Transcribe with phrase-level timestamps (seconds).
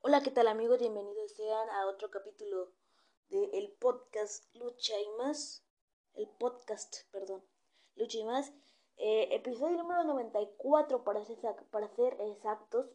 [0.00, 0.78] Hola, ¿qué tal amigos?
[0.78, 2.70] Bienvenidos sean a otro capítulo
[3.30, 5.64] del el podcast Lucha y más.
[6.14, 7.44] El podcast, perdón.
[7.96, 8.52] Lucha y más.
[8.96, 11.36] Eh, episodio número 94 para ser,
[11.72, 12.86] para ser exactos.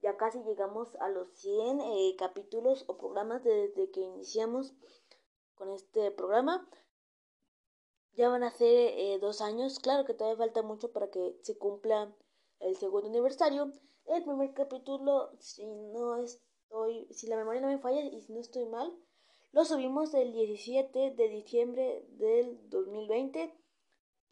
[0.00, 4.72] Ya casi llegamos a los 100 eh, capítulos o programas desde que iniciamos
[5.54, 6.66] con este programa.
[8.14, 9.80] Ya van a ser eh, dos años.
[9.80, 12.16] Claro que todavía falta mucho para que se cumpla
[12.60, 13.70] el segundo aniversario.
[14.08, 18.40] El primer capítulo, si no estoy, si la memoria no me falla y si no
[18.40, 18.90] estoy mal,
[19.52, 23.54] lo subimos el 17 de diciembre del 2020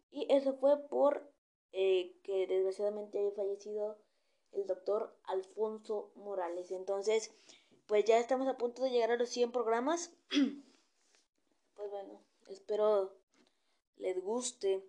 [0.09, 1.31] y eso fue por
[1.73, 3.99] eh, que desgraciadamente había fallecido
[4.51, 6.71] el doctor Alfonso Morales.
[6.71, 7.35] Entonces,
[7.85, 10.11] pues ya estamos a punto de llegar a los 100 programas.
[11.75, 13.13] pues bueno, espero
[13.97, 14.83] les guste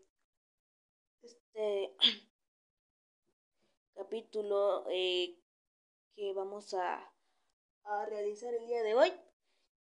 [1.22, 1.94] este
[3.98, 5.36] capítulo eh,
[6.14, 7.12] que vamos a,
[7.82, 9.12] a, realizar el día de hoy.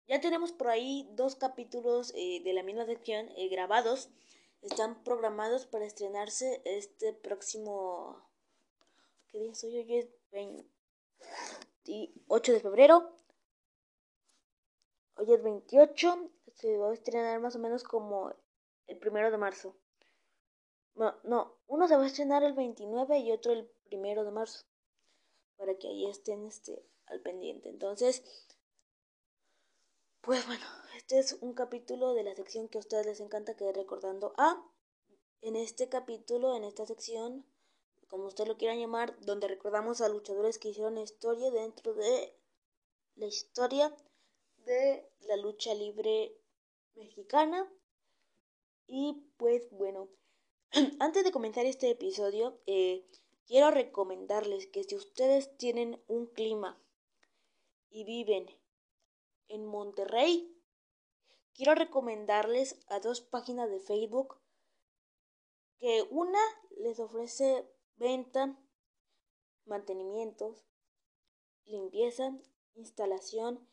[0.07, 4.09] Ya tenemos por ahí dos capítulos eh, de la misma sección eh, grabados.
[4.61, 8.27] Están programados para estrenarse este próximo...
[9.29, 9.97] ¿Qué día soy hoy?
[9.97, 13.13] Es 28 de febrero.
[15.15, 16.31] Hoy es 28.
[16.55, 18.33] Se va a estrenar más o menos como
[18.87, 19.75] el primero de marzo.
[20.95, 24.65] No, no, uno se va a estrenar el 29 y otro el primero de marzo.
[25.57, 27.69] Para que ahí estén este, al pendiente.
[27.69, 28.23] Entonces,
[30.21, 33.71] pues bueno, este es un capítulo de la sección que a ustedes les encanta que
[33.71, 34.63] recordando a.
[35.41, 37.45] En este capítulo, en esta sección,
[38.07, 42.35] como ustedes lo quieran llamar, donde recordamos a luchadores que hicieron historia dentro de
[43.15, 43.95] la historia
[44.65, 46.35] de la lucha libre
[46.95, 47.71] mexicana.
[48.87, 50.09] Y pues bueno,
[50.99, 53.05] Antes de comenzar este episodio, eh,
[53.47, 56.79] quiero recomendarles que si ustedes tienen un clima
[57.89, 58.45] y viven
[59.47, 60.53] en Monterrey,
[61.53, 64.37] quiero recomendarles a dos páginas de Facebook
[65.79, 66.41] que una
[66.77, 67.65] les ofrece
[67.95, 68.59] venta,
[69.65, 70.65] mantenimientos,
[71.65, 72.37] limpieza,
[72.75, 73.67] instalación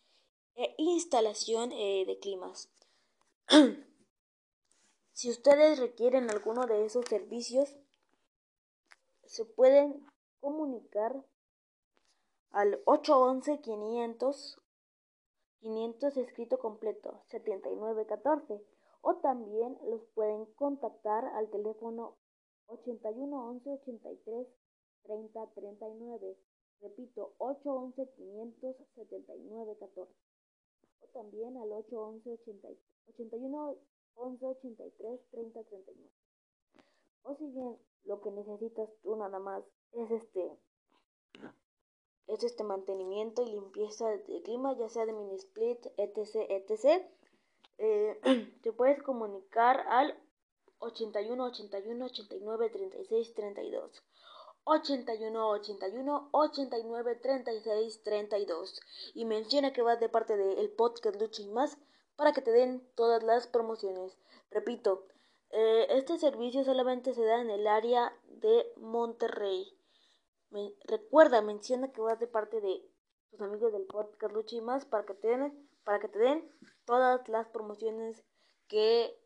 [0.55, 2.71] e instalación eh, de climas.
[5.17, 7.77] Si ustedes requieren alguno de esos servicios,
[9.27, 10.07] se pueden
[10.41, 11.25] comunicar
[12.51, 14.61] al 811 500
[15.61, 18.63] 500 escrito completo 7914
[19.01, 22.17] o también los pueden contactar al teléfono
[22.67, 24.47] 81 11 83
[25.05, 26.37] 30 39
[26.81, 30.13] repito 811 500 7914
[31.01, 32.39] o también al 811
[33.09, 33.77] 81
[34.17, 36.11] 11 83 30 39.
[37.25, 40.59] O si bien lo que necesitas tú nada más es este
[42.27, 47.05] es este mantenimiento y limpieza de clima, ya sea de mini split, etc, etc.
[47.79, 48.21] Eh,
[48.63, 50.19] te puedes comunicar al
[50.79, 54.03] 81 81 89 36 32.
[54.67, 58.81] 81 81 89 36 32
[59.13, 61.77] y menciona que vas de parte del podcast Lucha y más
[62.17, 64.17] para que te den todas las promociones.
[64.51, 65.07] Repito,
[65.57, 69.79] eh, este servicio solamente se da en el área de Monterrey.
[70.85, 72.83] recuerda, menciona que vas de parte de
[73.31, 76.51] tus amigos del podcast Lucha y más para que te den, para que te den
[76.85, 78.25] todas las promociones
[78.67, 79.17] que,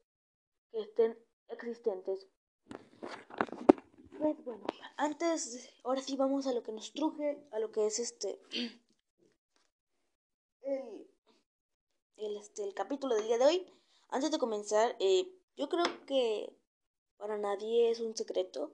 [0.70, 1.18] que estén
[1.48, 2.28] existentes.
[4.18, 4.66] Pues bueno,
[4.98, 8.38] antes, ahora sí vamos a lo que nos truje, a lo que es este
[10.60, 11.08] el
[12.18, 13.72] el, este, el capítulo del día de hoy.
[14.10, 16.56] Antes de comenzar, eh, yo creo que
[17.18, 18.72] para nadie es un secreto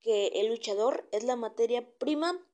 [0.00, 2.44] que el luchador es la materia prima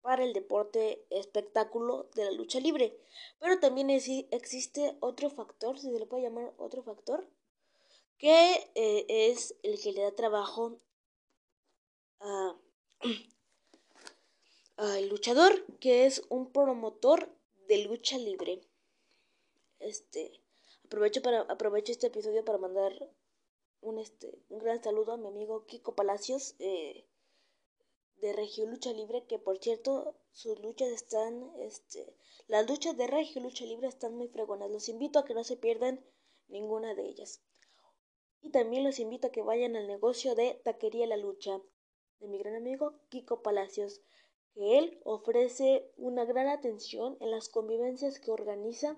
[0.00, 2.98] para el deporte espectáculo de la lucha libre.
[3.38, 7.28] Pero también existe otro factor, si se le puede llamar otro factor,
[8.18, 10.80] que eh, es el que le da trabajo
[14.76, 17.32] al luchador, que es un promotor
[17.68, 18.60] de lucha libre.
[19.78, 20.40] Este,
[20.86, 22.92] aprovecho para aprovecho este episodio para mandar
[23.80, 27.08] un este un gran saludo a mi amigo Kiko Palacios eh,
[28.22, 32.16] de Regio Lucha Libre, que por cierto sus luchas están este
[32.46, 34.70] las luchas de Regio Lucha Libre están muy fregonas.
[34.70, 36.04] Los invito a que no se pierdan
[36.46, 37.42] ninguna de ellas.
[38.40, 41.60] Y también los invito a que vayan al negocio de Taquería La Lucha
[42.20, 44.00] de mi gran amigo Kiko Palacios
[44.54, 48.96] que él ofrece una gran atención en las convivencias que organiza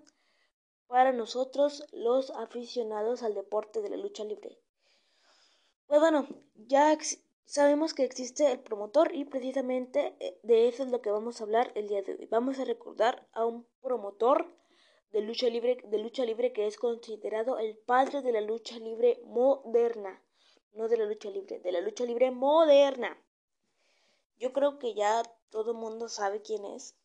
[0.88, 4.58] para nosotros los aficionados al deporte de la lucha libre.
[5.87, 6.99] Pues bueno, ya,
[7.44, 11.44] sabemos que existe el promotor y precisamente eh, de eso es lo que vamos a
[11.44, 12.26] hablar el día de hoy.
[12.26, 14.55] Vamos a recordar a un promotor
[15.12, 19.20] de lucha libre, de lucha libre que es considerado el padre de la lucha libre
[19.25, 20.23] moderna.
[20.73, 23.17] No de la lucha libre, de la lucha libre moderna.
[24.37, 26.96] Yo creo que ya todo el mundo sabe quién es.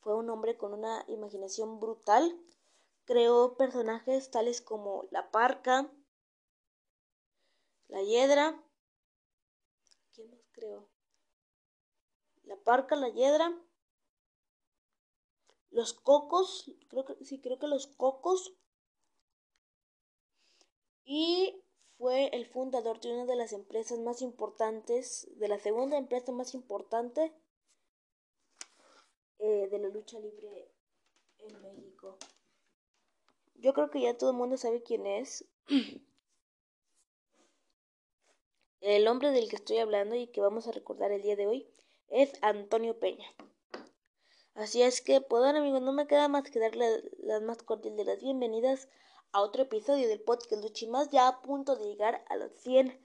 [0.00, 2.36] Fue un hombre con una imaginación brutal.
[3.06, 5.90] Creó personajes tales como la parca,
[7.88, 8.62] la hiedra,
[10.16, 10.88] ¿Quién más creo?
[12.44, 13.54] La parca, la hiedra.
[15.70, 18.54] Los cocos, creo que sí, creo que los cocos.
[21.04, 21.62] Y
[21.98, 26.54] fue el fundador de una de las empresas más importantes, de la segunda empresa más
[26.54, 27.34] importante
[29.38, 30.72] eh, de la lucha libre
[31.38, 32.18] en México.
[33.66, 35.44] Yo creo que ya todo el mundo sabe quién es.
[38.80, 41.66] El hombre del que estoy hablando y que vamos a recordar el día de hoy
[42.06, 43.26] es Antonio Peña.
[44.54, 48.04] Así es que, pues amigos, no me queda más que darle las más cordiales de
[48.04, 48.88] las bienvenidas
[49.32, 52.96] a otro episodio del podcast Luchi Más, ya a punto de llegar a los 100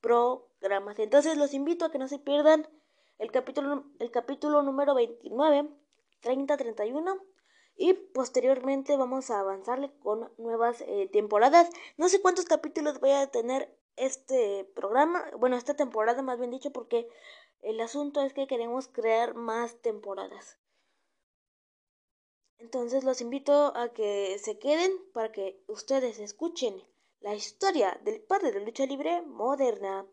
[0.00, 0.98] programas.
[0.98, 2.66] Entonces los invito a que no se pierdan
[3.18, 5.68] el capítulo, el capítulo número 29,
[6.20, 7.22] 30, 31
[7.76, 11.68] y posteriormente vamos a avanzarle con nuevas eh, temporadas.
[11.96, 16.72] No sé cuántos capítulos voy a tener este programa, bueno, esta temporada más bien dicho,
[16.72, 17.08] porque
[17.62, 20.58] el asunto es que queremos crear más temporadas.
[22.58, 26.82] Entonces los invito a que se queden para que ustedes escuchen
[27.20, 30.06] la historia del padre de lucha libre moderna.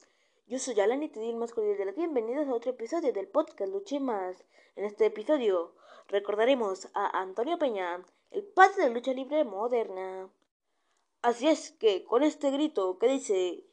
[0.47, 3.29] Yo soy Alan y te doy más cordial de las bienvenidas a otro episodio del
[3.29, 4.43] podcast Luche Más.
[4.75, 5.73] En este episodio
[6.07, 10.29] recordaremos a Antonio Peña, el padre de lucha libre moderna.
[11.21, 13.63] Así es que con este grito que dice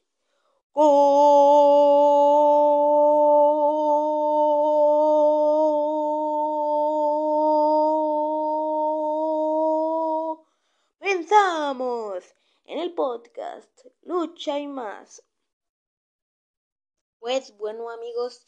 [11.00, 12.24] Pensamos
[12.66, 15.24] en el podcast Lucha y más.
[17.18, 18.46] Pues bueno amigos,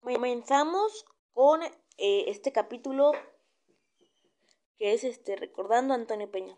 [0.00, 1.62] comenzamos con
[1.98, 3.12] eh, este capítulo
[4.76, 6.56] que es este recordando a Antonio Peña.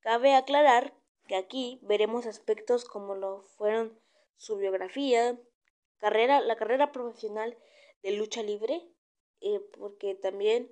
[0.00, 0.94] Cabe aclarar
[1.26, 3.98] que aquí veremos aspectos como lo fueron
[4.36, 5.40] su biografía,
[5.98, 7.56] carrera, la carrera profesional
[8.02, 8.86] de lucha libre,
[9.40, 10.70] eh, porque también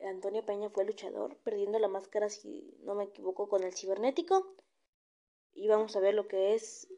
[0.00, 4.54] Antonio Peña fue luchador, perdiendo la máscara, si no me equivoco, con el cibernético.
[5.54, 6.88] Y vamos a ver lo que es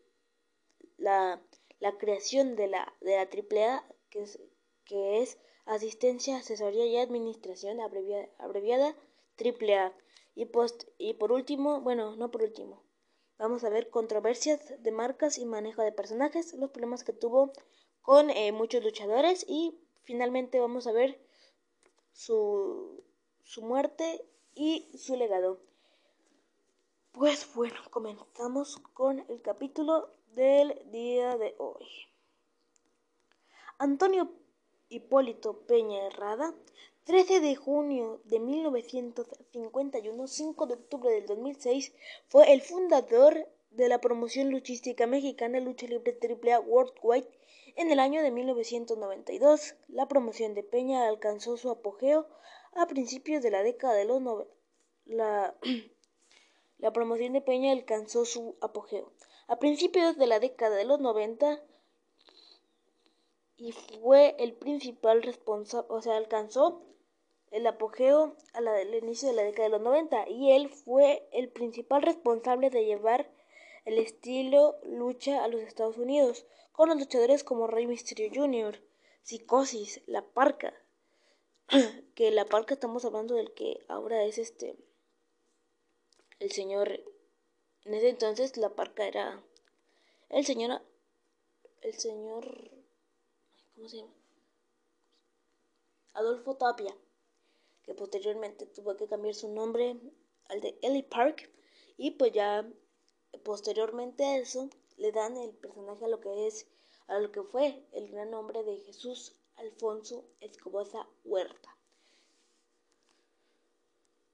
[0.97, 1.41] la,
[1.79, 4.41] la creación de la, de la AAA, que es,
[4.85, 5.39] que es
[5.69, 8.97] Asistencia, Asesoría y Administración, abreviada, abreviada
[9.39, 9.93] AAA.
[10.35, 12.83] Y, post, y por último, bueno, no por último,
[13.39, 17.53] Vamos a ver controversias de marcas y manejo de personajes, los problemas que tuvo
[18.03, 21.21] con eh, muchos luchadores y finalmente vamos a ver
[22.13, 23.05] su,
[23.45, 24.27] su muerte
[24.57, 25.61] y su legado.
[27.13, 31.87] Pues bueno, comenzamos con el capítulo del día de hoy.
[33.79, 34.33] Antonio
[34.91, 36.55] Hipólito Peña Herrada
[37.05, 41.95] 13 de junio de 1951, 5 de octubre del 2006,
[42.27, 47.29] fue el fundador de la promoción luchística mexicana Lucha Libre AAA Worldwide.
[47.77, 52.27] En el año de 1992, la promoción de Peña alcanzó su apogeo
[52.73, 54.23] a principios de la década de los
[55.07, 55.55] la,
[56.79, 59.13] la promoción de Peña alcanzó su apogeo
[59.47, 61.63] a principios de la década de los 90
[63.59, 66.81] y fue el principal responsable, o sea, alcanzó
[67.51, 72.03] el apogeo al inicio de la década de los 90 y él fue el principal
[72.03, 73.31] responsable de llevar
[73.85, 78.81] el estilo lucha a los Estados Unidos con los luchadores como Rey Mysterio Jr.,
[79.23, 80.73] Psicosis, La Parca,
[82.15, 84.77] que La Parca estamos hablando del que ahora es este
[86.39, 87.01] el señor
[87.85, 89.43] en ese entonces La Parca era
[90.29, 90.83] el señor
[91.83, 92.78] el señor
[93.79, 94.13] ¿cómo se llama?
[96.15, 96.97] Adolfo Tapia
[97.85, 99.97] que posteriormente tuvo que cambiar su nombre
[100.49, 101.49] al de Ellie Park
[101.97, 102.69] y pues ya
[103.45, 106.67] posteriormente a eso le dan el personaje a lo que es
[107.07, 111.77] a lo que fue el gran nombre de Jesús Alfonso Escobosa Huerta.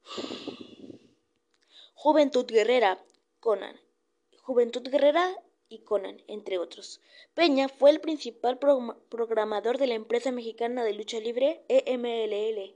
[1.95, 2.99] Juventud Guerrera,
[3.41, 3.79] Conan.
[4.43, 5.37] Juventud Guerrera
[5.75, 7.00] y Conan, entre otros.
[7.35, 12.75] Peña fue el principal programador de la empresa mexicana de lucha libre EMLL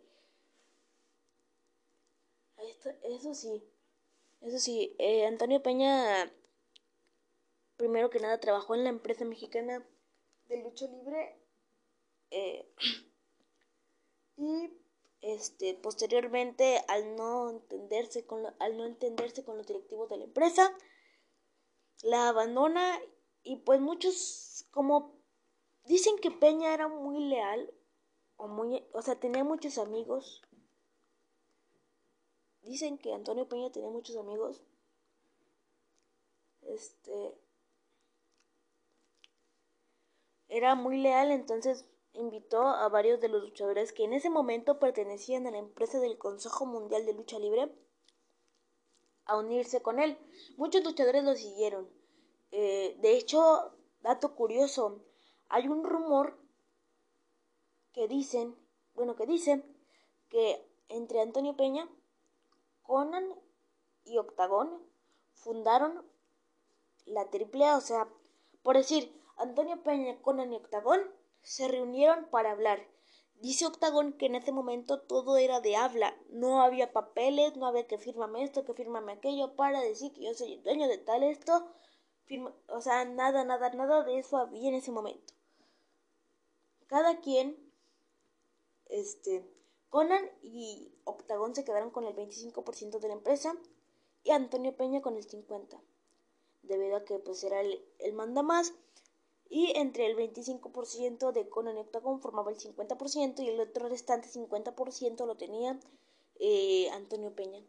[3.02, 3.62] eso sí,
[4.40, 6.32] eso sí, Antonio Peña,
[7.76, 9.84] primero que nada, trabajó en la empresa mexicana
[10.48, 11.36] de lucha libre.
[12.30, 12.68] Eh,
[14.36, 14.70] y
[15.20, 20.72] este posteriormente al no entenderse con al no entenderse con los directivos de la empresa
[22.02, 22.98] la abandona
[23.42, 25.14] y pues muchos como
[25.84, 27.72] dicen que Peña era muy leal
[28.36, 30.42] o muy o sea tenía muchos amigos.
[32.62, 34.62] Dicen que Antonio Peña tenía muchos amigos.
[36.62, 37.34] Este
[40.48, 45.46] era muy leal entonces invitó a varios de los luchadores que en ese momento pertenecían
[45.46, 47.72] a la empresa del Consejo Mundial de Lucha Libre
[49.28, 50.18] a unirse con él.
[50.56, 51.88] Muchos luchadores lo siguieron.
[52.50, 55.04] Eh, de hecho, dato curioso,
[55.48, 56.36] hay un rumor
[57.92, 58.56] que dicen,
[58.94, 59.62] bueno, que dice
[60.28, 61.88] que entre Antonio Peña,
[62.82, 63.28] Conan
[64.04, 64.82] y Octagón
[65.34, 66.04] fundaron
[67.04, 68.08] la AAA, o sea,
[68.62, 71.00] por decir, Antonio Peña, Conan y Octagón
[71.42, 72.86] se reunieron para hablar.
[73.40, 77.86] Dice Octagón que en ese momento todo era de habla, no había papeles, no había
[77.86, 81.22] que firmarme esto, que firmarme aquello para decir que yo soy el dueño de tal
[81.22, 81.72] esto.
[82.68, 85.34] o sea, nada, nada, nada de eso había en ese momento.
[86.88, 87.56] Cada quien,
[88.86, 89.48] este,
[89.88, 93.56] Conan y Octagón se quedaron con el 25% de la empresa
[94.24, 95.80] y Antonio Peña con el 50%,
[96.62, 98.74] debido a que pues era el, el manda más
[99.50, 105.26] y entre el 25% de Conan Octagon formaba el 50% y el otro restante 50%
[105.26, 105.78] lo tenía
[106.38, 107.62] eh, Antonio Peña.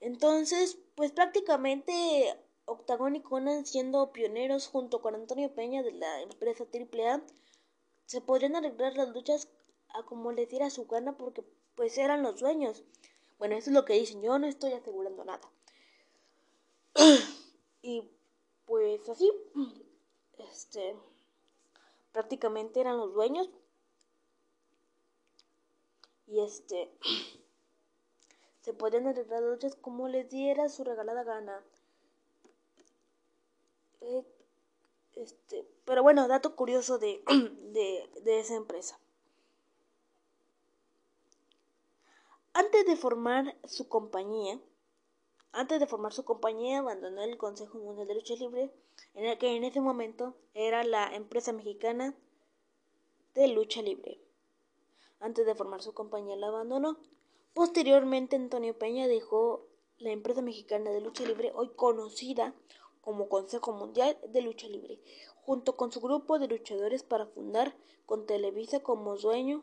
[0.00, 6.64] Entonces, pues prácticamente Octagon y Conan siendo pioneros junto con Antonio Peña de la empresa
[6.64, 7.22] AAA,
[8.06, 9.48] se podrían arreglar las luchas
[9.90, 11.44] a como les diera su gana porque
[11.76, 12.82] pues eran los dueños.
[13.38, 15.48] Bueno, eso es lo que dicen, yo no estoy asegurando nada.
[17.82, 18.02] y
[18.66, 19.30] pues así,
[20.38, 20.96] este
[22.12, 23.48] prácticamente eran los dueños.
[26.26, 26.90] Y este
[28.60, 31.62] se podían arreglar luchas como les diera su regalada gana.
[34.00, 34.24] Eh,
[35.14, 37.22] este, pero bueno, dato curioso de,
[37.72, 38.98] de, de esa empresa.
[42.52, 44.60] Antes de formar su compañía,
[45.52, 48.72] antes de formar su compañía, abandonó el Consejo Mundial de Lucha Libre,
[49.14, 52.14] en el que en ese momento era la empresa mexicana
[53.34, 54.20] de lucha libre.
[55.20, 56.98] Antes de formar su compañía la abandonó.
[57.52, 59.66] Posteriormente Antonio Peña dejó
[59.98, 62.54] la empresa mexicana de lucha libre, hoy conocida
[63.00, 64.98] como Consejo Mundial de Lucha Libre,
[65.36, 67.74] junto con su grupo de luchadores para fundar
[68.06, 69.62] con Televisa como dueño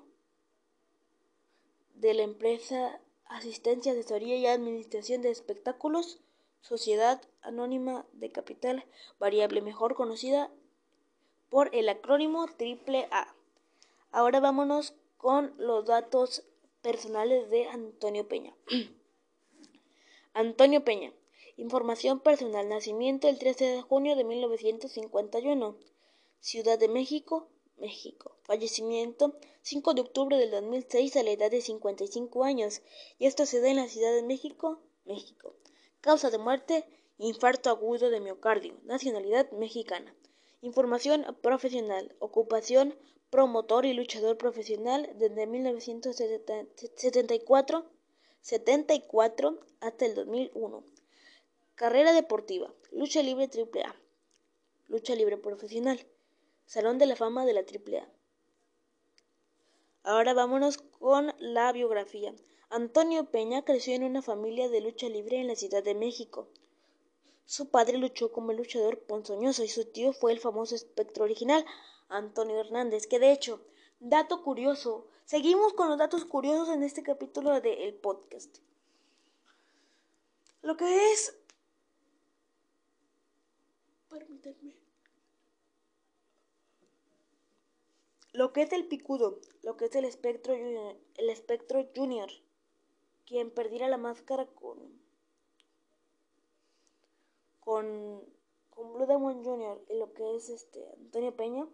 [1.95, 6.21] de la empresa Asistencia, Asesoría y Administración de Espectáculos,
[6.61, 8.85] Sociedad Anónima de Capital
[9.19, 10.51] Variable, mejor conocida
[11.49, 13.35] por el acrónimo AAA.
[14.11, 16.43] Ahora vámonos con los datos
[16.81, 18.55] personales de Antonio Peña.
[20.33, 21.13] Antonio Peña.
[21.57, 22.69] Información personal.
[22.69, 25.75] Nacimiento el 13 de junio de 1951.
[26.39, 27.47] Ciudad de México,
[27.77, 28.37] México.
[28.43, 32.81] Fallecimiento 5 de octubre del 2006 a la edad de 55 años.
[33.17, 35.55] Y esto se da en la Ciudad de México, México.
[36.01, 36.85] Causa de muerte,
[37.17, 38.77] infarto agudo de miocardio.
[38.83, 40.13] Nacionalidad mexicana.
[40.61, 42.13] Información profesional.
[42.19, 42.93] Ocupación,
[43.29, 47.85] promotor y luchador profesional desde 1974
[48.41, 50.83] 74 hasta el 2001.
[51.75, 52.73] Carrera deportiva.
[52.91, 53.93] Lucha libre AAA.
[54.87, 56.07] Lucha libre profesional.
[56.65, 58.07] Salón de la Fama de la AAA.
[60.03, 62.33] Ahora vámonos con la biografía.
[62.69, 66.49] Antonio Peña creció en una familia de lucha libre en la Ciudad de México.
[67.45, 71.65] Su padre luchó como luchador ponzoñoso y su tío fue el famoso espectro original,
[72.09, 73.61] Antonio Hernández, que de hecho,
[74.01, 78.57] dato curioso, seguimos con los datos curiosos en este capítulo del podcast.
[80.61, 81.37] Lo que es...
[84.09, 84.75] Permítanme.
[88.33, 92.29] Lo que es el picudo, lo que es el espectro el espectro junior,
[93.27, 94.77] quien perdiera la máscara con
[97.59, 98.23] con
[98.69, 99.83] con Blue Demon Jr.
[99.89, 101.67] y lo que es este Antonio Peña,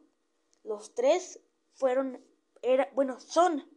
[0.63, 1.41] los tres
[1.73, 2.23] fueron
[2.61, 3.69] era bueno, son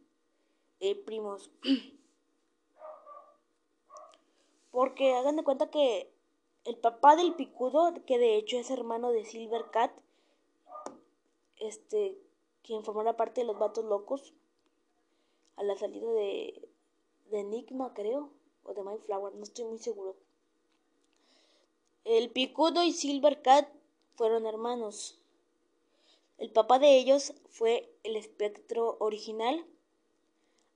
[0.79, 1.51] eh, primos.
[4.71, 6.13] Porque hagan de cuenta que
[6.63, 9.91] el papá del picudo, que de hecho es hermano de Silver Cat,
[11.57, 12.17] este
[12.63, 14.33] quien la parte de los vatos locos
[15.55, 16.69] a la salida de,
[17.29, 18.31] de Enigma, creo,
[18.63, 20.15] o de My Flower, no estoy muy seguro.
[22.03, 23.67] El Picudo y Silver Cat
[24.15, 25.19] fueron hermanos.
[26.37, 29.65] El papá de ellos fue el espectro original,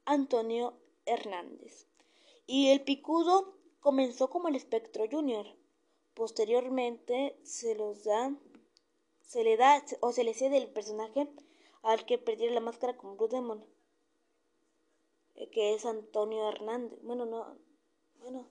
[0.05, 0.73] Antonio
[1.05, 1.85] Hernández.
[2.47, 5.45] Y el picudo comenzó como el espectro junior.
[6.15, 8.35] Posteriormente se los da,
[9.21, 11.27] se le da o se le cede el personaje
[11.83, 13.63] al que perdiera la máscara con Blue Demon,
[15.51, 16.99] que es Antonio Hernández.
[17.03, 17.55] Bueno, no,
[18.19, 18.47] bueno,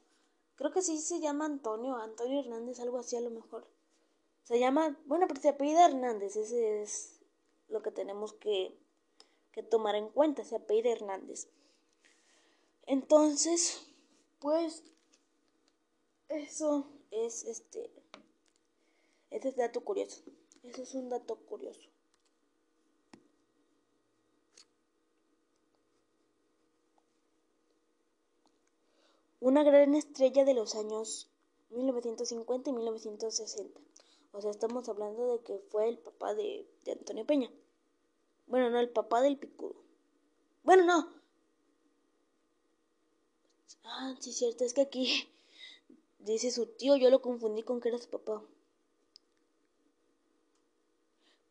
[0.57, 3.66] creo que sí se llama Antonio, Antonio Hernández, algo así a lo mejor.
[4.45, 7.21] Se llama, bueno, pero se apellida Hernández, ese es
[7.69, 8.76] lo que tenemos que,
[9.52, 11.49] que tomar en cuenta, se apellida Hernández.
[12.87, 13.87] Entonces,
[14.40, 14.83] pues,
[16.28, 17.90] eso es este,
[19.30, 20.23] ese es dato curioso,
[20.62, 21.89] eso es un dato curioso.
[29.40, 31.30] Una gran estrella de los años
[31.70, 33.80] 1950 y 1960.
[34.32, 37.50] O sea, estamos hablando de que fue el papá de, Antonio Peña.
[38.47, 39.76] Bueno, no, el papá del picudo.
[40.62, 41.09] Bueno, no.
[43.85, 45.28] Ah, sí, cierto, es que aquí
[46.18, 48.42] dice su tío, yo lo confundí con que era su papá.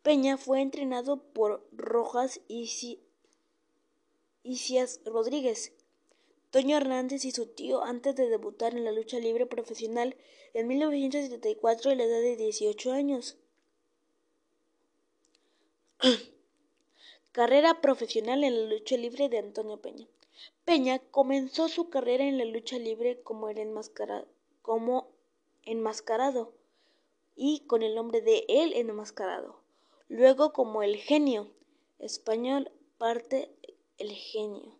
[0.03, 2.99] Peña fue entrenado por Rojas y
[4.43, 5.73] Isias Rodríguez,
[6.51, 10.15] Toño Hernández y su tío antes de debutar en la lucha libre profesional
[10.55, 13.37] en 1974 a la edad de 18 años.
[17.31, 20.07] Carrera profesional en la lucha libre de Antonio Peña.
[20.65, 23.71] Peña comenzó su carrera en la lucha libre como, el
[24.63, 25.11] como
[25.65, 26.53] enmascarado
[27.35, 29.61] y con el nombre de El Enmascarado.
[30.07, 31.51] Luego como el genio
[31.99, 33.51] español parte
[33.99, 34.78] el genio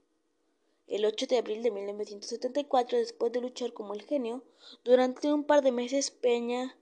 [0.90, 4.44] el 8 de abril de 1974, después de luchar como el genio,
[4.84, 6.76] durante un par de meses Peña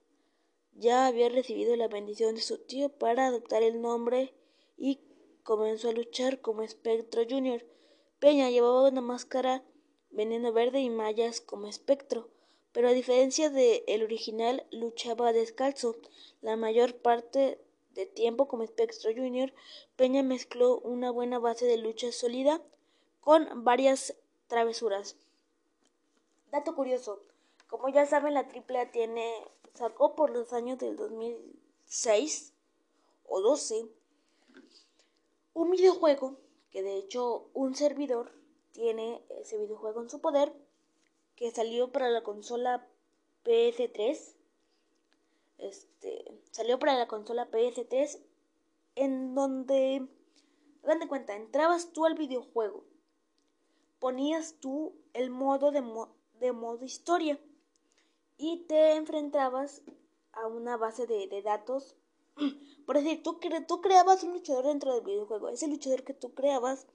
[0.73, 4.33] ya había recibido la bendición de su tío para adoptar el nombre
[4.77, 5.01] y
[5.43, 7.65] comenzó a luchar como Espectro Junior.
[8.19, 9.65] Peña llevaba una máscara
[10.09, 12.29] veneno verde y mallas como espectro,
[12.71, 15.97] pero a diferencia de el original luchaba descalzo.
[16.41, 17.59] La mayor parte
[17.91, 19.53] de tiempo como Espectro Junior,
[19.95, 22.61] Peña mezcló una buena base de lucha sólida
[23.27, 24.15] con varias
[24.47, 25.17] travesuras.
[26.49, 27.21] Dato curioso,
[27.67, 32.53] como ya saben, la AAA tiene, sacó por los años del 2006
[33.25, 33.89] o 12
[35.55, 36.37] un videojuego
[36.71, 38.31] que de hecho un servidor
[38.71, 40.53] tiene ese videojuego en su poder
[41.35, 42.87] que salió para la consola
[43.43, 44.35] PS3
[45.57, 48.21] este salió para la consola PS3
[48.95, 50.07] en donde
[50.83, 52.85] hagan de cuenta entrabas tú al videojuego
[53.99, 55.83] ponías tú el modo de,
[56.39, 57.39] de modo historia
[58.37, 59.81] y te enfrentabas
[60.33, 61.95] a una base de, datos.
[62.85, 65.49] Por decir, tú, tú creabas un luchador dentro del videojuego.
[65.49, 66.87] Ese luchador que tú creabas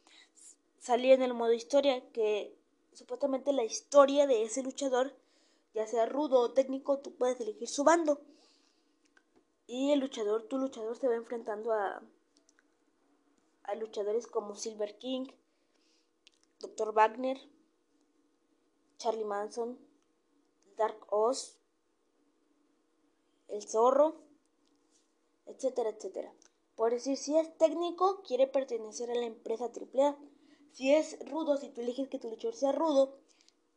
[0.79, 2.57] salía en el modo historia, que
[2.93, 5.15] supuestamente la historia de ese luchador,
[5.75, 8.21] ya sea rudo o técnico, tú puedes elegir su bando.
[9.67, 12.03] Y el luchador, tu luchador se va enfrentando a,
[13.65, 15.27] a luchadores como Silver King,
[16.63, 16.93] Dr.
[16.95, 17.39] Wagner,
[18.97, 19.79] Charlie Manson,
[20.77, 21.59] Dark Oz,
[23.49, 24.23] El Zorro,
[25.47, 26.33] etcétera, etcétera.
[26.77, 30.17] Por decir, si es técnico, quiere pertenecer a la empresa AAA.
[30.73, 33.19] Si es rudo, si tú eliges que tu luchador sea rudo,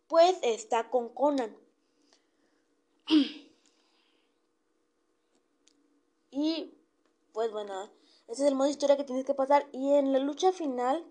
[0.08, 1.58] pues está con Conan.
[6.32, 6.74] y
[7.34, 7.92] pues bueno,
[8.28, 9.68] ese es el modo historia que tienes que pasar.
[9.72, 11.06] Y en la lucha final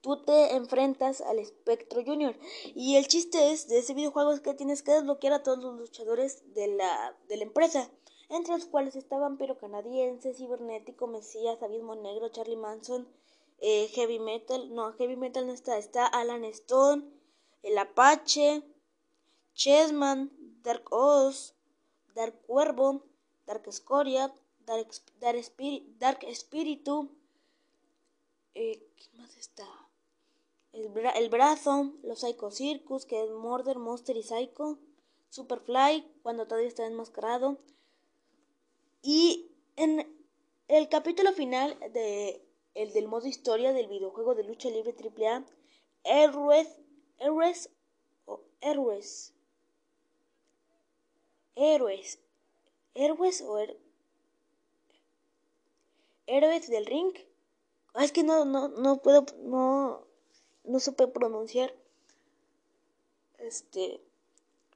[0.00, 2.36] tú te enfrentas al Espectro Junior.
[2.74, 5.78] Y el chiste es de ese videojuego es que tienes que desbloquear a todos los
[5.78, 7.90] luchadores de la, de la empresa,
[8.28, 13.08] entre los cuales estaban Pero Canadiense, Cibernético, Mesías, Abismo Negro, Charlie Manson,
[13.58, 17.04] eh, Heavy Metal, no, Heavy Metal no está, está Alan Stone,
[17.62, 18.62] El Apache,
[19.54, 20.30] Chessman,
[20.62, 21.54] Dark Oz,
[22.14, 23.02] Dark Cuervo,
[23.46, 24.88] Dark Escoria, Dark,
[25.20, 27.10] Dark, Spirit, Dark Espíritu,
[28.54, 29.36] eh, ¿qué más
[30.72, 31.10] está?
[31.10, 34.78] el, brazo, los Psycho Circus, que es Murder, Monster y Psycho,
[35.30, 37.58] Superfly, cuando todavía está enmascarado.
[39.02, 40.06] Y en
[40.68, 45.44] el capítulo final de el del modo historia del videojuego de lucha libre AAA,
[46.04, 46.76] Héroes,
[47.18, 47.70] Héroes
[48.26, 49.34] o Héroes,
[51.56, 52.20] Héroes,
[52.94, 53.58] Héroes o
[56.26, 57.12] Héroes del Ring.
[57.94, 60.06] Ah, es que no, no, no puedo, no,
[60.64, 61.74] no supe pronunciar
[63.38, 64.00] este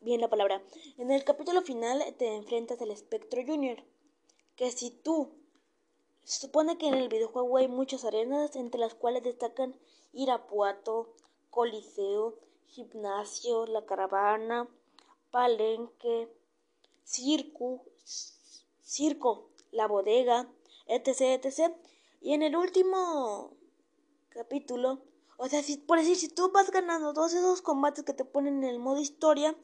[0.01, 0.63] bien la palabra.
[0.99, 3.83] En el capítulo final te enfrentas al espectro junior,
[4.57, 5.31] que si tú
[6.25, 9.75] supone que en el videojuego hay muchas arenas, entre las cuales destacan
[10.13, 11.15] Irapuato,
[11.51, 14.69] Coliseo, Gimnasio, La Caravana,
[15.31, 16.29] Palenque,
[17.05, 17.83] Circo,
[18.83, 20.49] Circo, La Bodega,
[20.87, 21.75] etc, etc.
[22.21, 23.53] Y en el último
[24.31, 25.01] capítulo,
[25.37, 28.63] o sea, si, por decir, si tú vas ganando todos esos combates que te ponen
[28.63, 29.57] en el modo historia,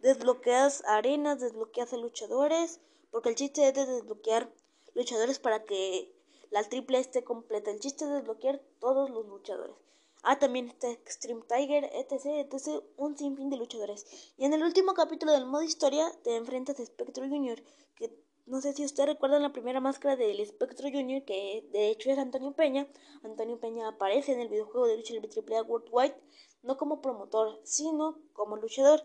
[0.00, 4.52] desbloqueas arenas, desbloqueas a luchadores, porque el chiste es de desbloquear
[4.94, 6.12] luchadores para que
[6.50, 7.70] la triple esté completa.
[7.70, 9.76] El chiste es desbloquear todos los luchadores.
[10.22, 14.06] Ah, también está Extreme Tiger, etc, etc, un sinfín de luchadores.
[14.38, 17.62] Y en el último capítulo del modo historia te enfrentas a Spectro Junior,
[17.94, 22.10] que no sé si ustedes recuerdan la primera máscara del Spectro Junior, que de hecho
[22.10, 22.86] es Antonio Peña.
[23.22, 26.16] Antonio Peña aparece en el videojuego de lucha libre AAA Worldwide,
[26.62, 29.02] no como promotor, sino como luchador.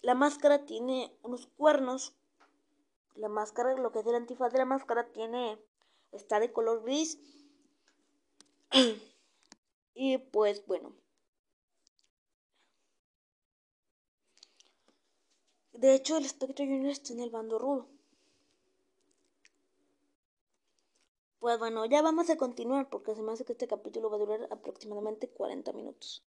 [0.00, 2.14] La máscara tiene unos cuernos
[3.18, 5.58] la máscara, lo que es el antifaz de la máscara, tiene,
[6.12, 7.18] está de color gris.
[9.94, 10.94] y pues bueno.
[15.72, 17.97] De hecho, el espectro junior está en el bando rudo.
[21.40, 24.18] Pues bueno, ya vamos a continuar porque se me hace que este capítulo va a
[24.18, 26.24] durar aproximadamente 40 minutos.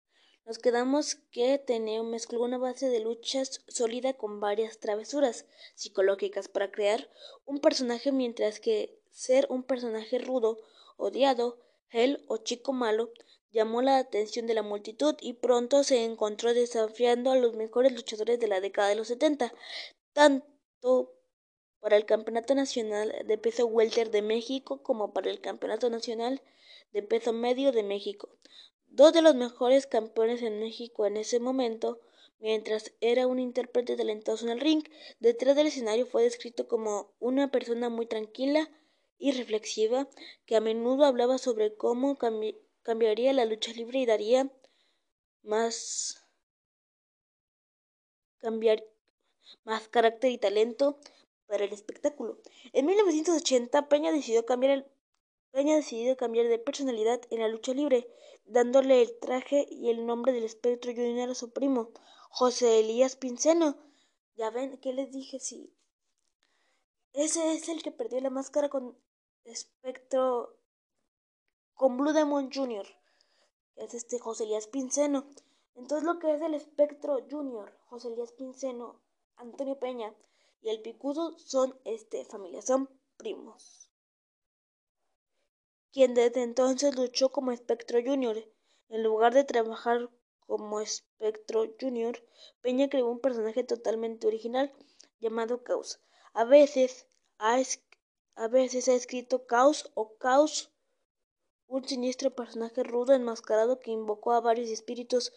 [0.44, 6.71] Nos quedamos que Teneo mezcló una base de luchas sólida con varias travesuras psicológicas para
[6.71, 7.09] crear
[7.47, 10.59] un personaje mientras que ser un personaje rudo,
[10.99, 11.59] odiado,
[11.90, 13.11] él o chico malo
[13.51, 18.38] llamó la atención de la multitud y pronto se encontró desafiando a los mejores luchadores
[18.38, 19.55] de la década de los 70,
[20.12, 21.17] tanto
[21.81, 26.43] para el Campeonato Nacional de Peso Welter de México como para el Campeonato Nacional
[26.93, 28.29] de Peso Medio de México.
[28.88, 32.01] Dos de los mejores campeones en México en ese momento,
[32.41, 34.83] mientras era un intérprete talentoso en el ring,
[35.21, 38.71] detrás del escenario fue descrito como una persona muy tranquila
[39.19, 40.09] y reflexiva,
[40.47, 42.17] que a menudo hablaba sobre cómo
[42.83, 44.51] cambiaría la lucha libre y daría
[45.43, 46.25] más
[48.38, 48.85] cambiar
[49.64, 50.99] más carácter y talento
[51.48, 52.38] para el espectáculo.
[52.72, 54.87] En 1980 Peña decidió cambiar
[55.50, 58.06] Peña decidió cambiar de personalidad en la lucha libre,
[58.44, 61.90] dándole el traje y el nombre del espectro junior a su primo,
[62.28, 63.76] José Elías Pinceno.
[64.37, 65.74] Ya ven que les dije, sí.
[67.14, 68.96] Ese es el que perdió la máscara con
[69.44, 70.54] espectro
[71.74, 72.87] con Blue Demon Jr.,
[73.76, 75.26] es este José Elías Pinceno.
[75.74, 79.00] Entonces lo que es el espectro junior, José Elías Pinceno,
[79.37, 80.14] Antonio Peña
[80.61, 83.88] y el Picudo son este familia, son primos
[85.92, 88.37] quien desde entonces luchó como Espectro Junior.
[88.88, 90.09] En lugar de trabajar
[90.47, 92.23] como Espectro Junior,
[92.61, 94.73] Peña creó un personaje totalmente original
[95.18, 96.01] llamado Caos.
[96.33, 97.61] A veces ha,
[98.37, 100.73] a veces ha escrito Caos o Caos,
[101.66, 105.33] un siniestro personaje rudo enmascarado que invocó a varios espíritus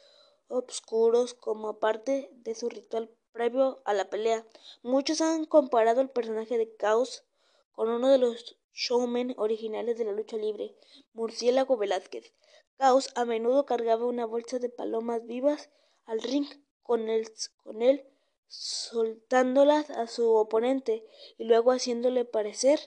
[0.48, 4.46] obscuros como parte de su ritual previo a la pelea.
[4.82, 7.26] Muchos han comparado el personaje de Caos
[7.72, 10.76] con uno de los showmen originales de la lucha libre,
[11.14, 12.34] Murciélago Velázquez.
[12.78, 15.70] Caos a menudo cargaba una bolsa de palomas vivas
[16.06, 16.48] al ring
[16.84, 17.32] con él,
[17.64, 18.08] con él
[18.48, 21.06] soltándolas a su oponente
[21.38, 22.80] y luego haciéndole parecer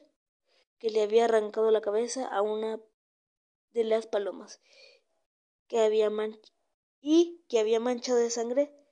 [0.79, 2.81] que le había arrancado la cabeza a una
[3.73, 4.61] de las palomas
[5.69, 6.11] que había
[7.01, 8.84] y que había manchado de sangre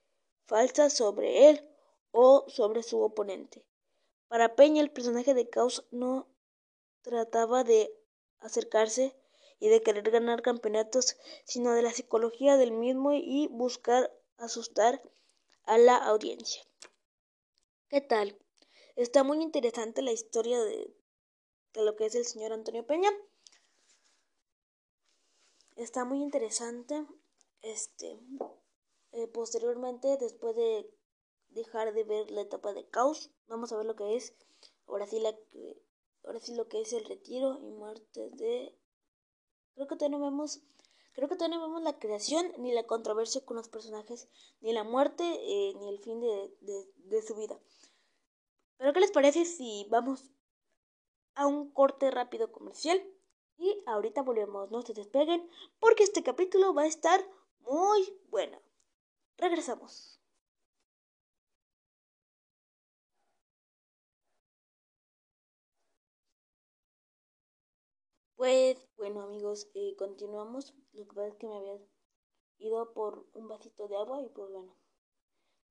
[0.52, 1.66] falsa sobre él
[2.10, 3.64] o sobre su oponente.
[4.28, 6.28] Para Peña el personaje de Caos no
[7.00, 7.90] trataba de
[8.38, 9.16] acercarse
[9.60, 15.02] y de querer ganar campeonatos, sino de la psicología del mismo y buscar asustar
[15.64, 16.62] a la audiencia.
[17.88, 18.38] ¿Qué tal?
[18.94, 20.94] Está muy interesante la historia de,
[21.72, 23.08] de lo que es el señor Antonio Peña.
[25.76, 27.06] Está muy interesante.
[27.62, 28.18] Este,
[29.12, 30.90] eh, posteriormente, después de
[31.50, 34.34] dejar de ver la etapa de caos, vamos a ver lo que es
[34.86, 35.36] ahora sí la
[36.24, 38.78] ahora sí lo que es el retiro y muerte de
[39.74, 40.62] creo que todavía no vemos
[41.12, 44.28] creo que todavía no vemos la creación ni la controversia con los personajes
[44.60, 47.58] ni la muerte eh, ni el fin de, de su vida.
[48.78, 50.30] Pero qué les parece si vamos
[51.34, 53.02] a un corte rápido comercial
[53.58, 54.70] y ahorita volvemos.
[54.70, 55.48] No se despeguen
[55.78, 57.20] porque este capítulo va a estar
[57.60, 58.60] muy bueno
[59.42, 60.20] Regresamos.
[68.36, 70.72] Pues bueno amigos, eh, continuamos.
[70.92, 71.76] Lo que pasa es que me había
[72.58, 74.76] ido por un vasito de agua y pues bueno,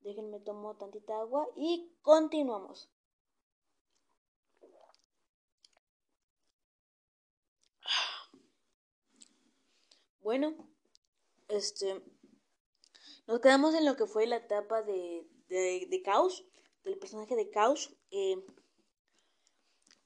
[0.01, 2.89] déjenme tomo tantita agua y continuamos.
[10.19, 10.53] Bueno,
[11.47, 12.03] este
[13.27, 16.45] nos quedamos en lo que fue la etapa de, de, Caos,
[16.83, 18.43] del personaje de Caos, eh,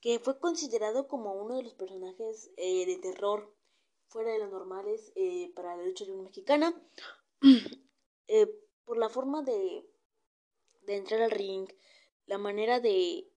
[0.02, 3.56] que fue considerado como uno de los personajes eh, de terror
[4.08, 6.74] fuera de los normales eh, para la lucha libre mexicana,
[8.86, 9.90] por la forma de,
[10.84, 11.68] de entrar al ring,
[12.28, 13.32] la manera de,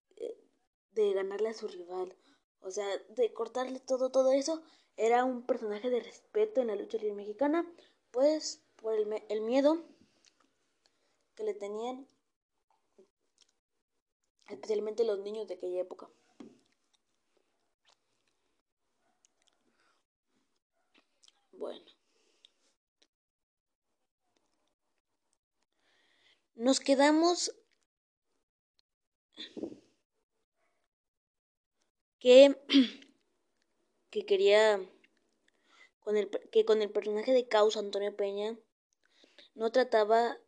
[0.92, 2.16] de ganarle a su rival,
[2.60, 4.62] o sea, de cortarle todo, todo eso,
[4.96, 7.72] era un personaje de respeto en la lucha libre mexicana,
[8.10, 9.84] pues por el, el miedo
[11.34, 12.06] que le tenían
[14.48, 16.08] especialmente los niños de aquella época.
[21.52, 21.84] Bueno.
[26.54, 27.54] Nos quedamos
[32.18, 32.56] que,
[34.10, 34.80] que quería
[36.00, 38.58] con el, que con el personaje de Caos Antonio Peña
[39.58, 40.38] no trataba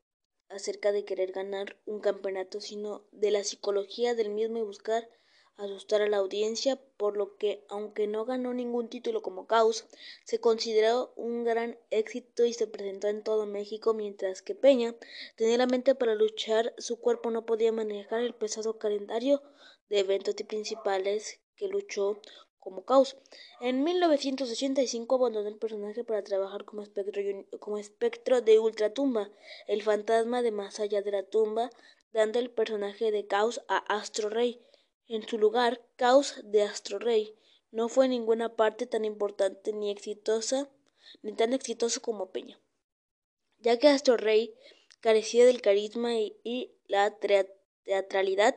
[0.49, 5.09] acerca de querer ganar un campeonato, sino de la psicología del mismo y buscar
[5.57, 9.87] asustar a la audiencia, por lo que, aunque no ganó ningún título como Caos,
[10.25, 14.95] se consideró un gran éxito y se presentó en todo México, mientras que Peña
[15.37, 19.43] tenía la mente para luchar, su cuerpo no podía manejar el pesado calendario
[19.89, 22.23] de eventos principales que luchó
[22.61, 23.17] como Caos.
[23.61, 29.31] En 1985 abandonó el personaje para trabajar como espectro, de Ultratumba,
[29.67, 31.71] el fantasma de más allá de la tumba,
[32.13, 34.63] dando el personaje de Caos a Astro Rey.
[35.09, 37.35] En su lugar, Caos de Astro Rey
[37.73, 40.69] no fue en ninguna parte tan importante ni exitosa
[41.23, 42.61] ni tan exitoso como Peña,
[43.59, 44.55] ya que Astro Rey
[45.01, 47.19] carecía del carisma y la
[47.85, 48.57] teatralidad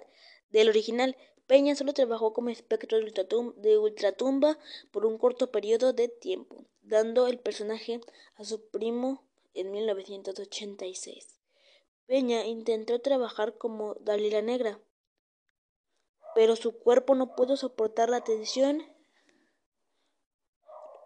[0.49, 4.57] del original Peña solo trabajó como espectro de Ultratumba
[4.91, 7.99] por un corto periodo de tiempo, dando el personaje
[8.35, 11.39] a su primo en 1986.
[12.05, 14.79] Peña intentó trabajar como Dalila Negra,
[16.33, 18.83] pero su cuerpo no pudo soportar la tensión,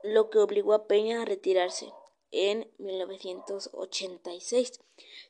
[0.04, 1.92] lo que obligó a Peña a retirarse
[2.32, 4.80] en 1986.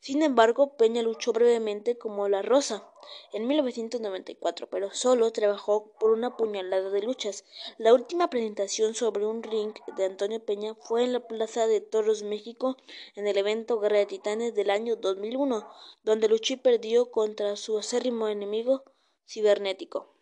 [0.00, 2.88] Sin embargo, Peña luchó brevemente como La Rosa
[3.32, 7.44] en 1994, pero solo trabajó por una puñalada de luchas.
[7.78, 12.22] La última presentación sobre un ring de Antonio Peña fue en la Plaza de Toros,
[12.22, 12.76] México,
[13.14, 15.68] en el evento Guerra de Titanes del año 2001,
[16.04, 18.84] donde luchó y perdió contra su acérrimo enemigo
[19.26, 20.14] cibernético.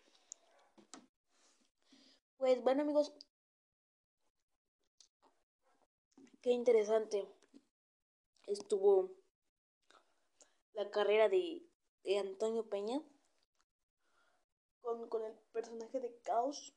[2.37, 3.13] Pues bueno amigos,
[6.47, 7.27] qué interesante
[8.45, 9.11] estuvo
[10.75, 11.61] la carrera de,
[12.05, 13.03] de Antonio Peña
[14.79, 16.73] con, con, el personaje de Caos.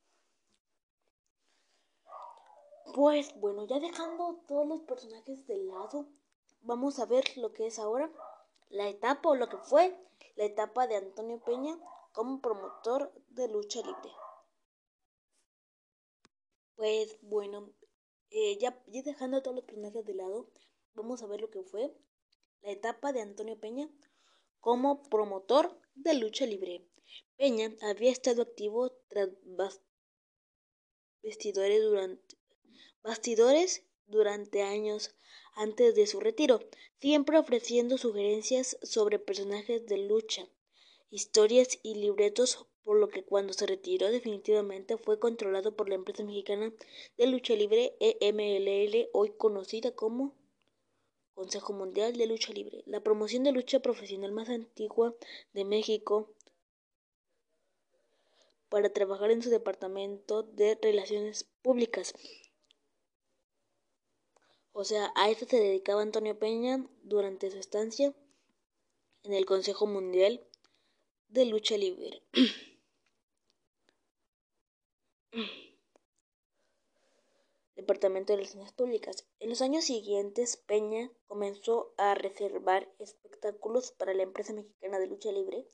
[2.96, 6.08] Pues bueno, ya dejando todos los personajes de lado,
[6.62, 8.10] vamos a ver lo que es ahora
[8.70, 9.96] la etapa o lo que fue
[10.34, 11.78] la etapa de Antonio Peña
[12.10, 14.10] como promotor de lucha libre.
[16.74, 17.72] Pues bueno,
[18.30, 20.48] eh, ya, dejando todos los personajes de lado,
[20.94, 21.92] vamos a ver lo que fue
[22.62, 23.88] la etapa de Antonio Peña
[24.60, 26.86] como promotor de lucha libre.
[27.36, 29.30] Peña había estado activo tras
[31.22, 32.36] bastidores durante,
[33.02, 35.14] bastidores durante años
[35.54, 36.60] antes de su retiro,
[37.00, 40.48] siempre ofreciendo sugerencias sobre personajes de lucha,
[41.10, 46.24] historias y libretos por lo que cuando se retiró definitivamente fue controlado por la empresa
[46.24, 46.72] mexicana
[47.16, 50.34] de lucha libre EMLL, hoy conocida como
[51.34, 55.14] Consejo Mundial de Lucha Libre, la promoción de lucha profesional más antigua
[55.52, 56.34] de México,
[58.68, 62.14] para trabajar en su departamento de relaciones públicas.
[64.72, 68.14] O sea, a esto se dedicaba Antonio Peña durante su estancia
[69.24, 70.46] en el Consejo Mundial
[71.28, 72.22] de Lucha Libre.
[77.80, 79.26] Departamento de Relaciones Públicas.
[79.38, 85.32] En los años siguientes, Peña comenzó a reservar espectáculos para la empresa mexicana de lucha
[85.32, 85.66] libre,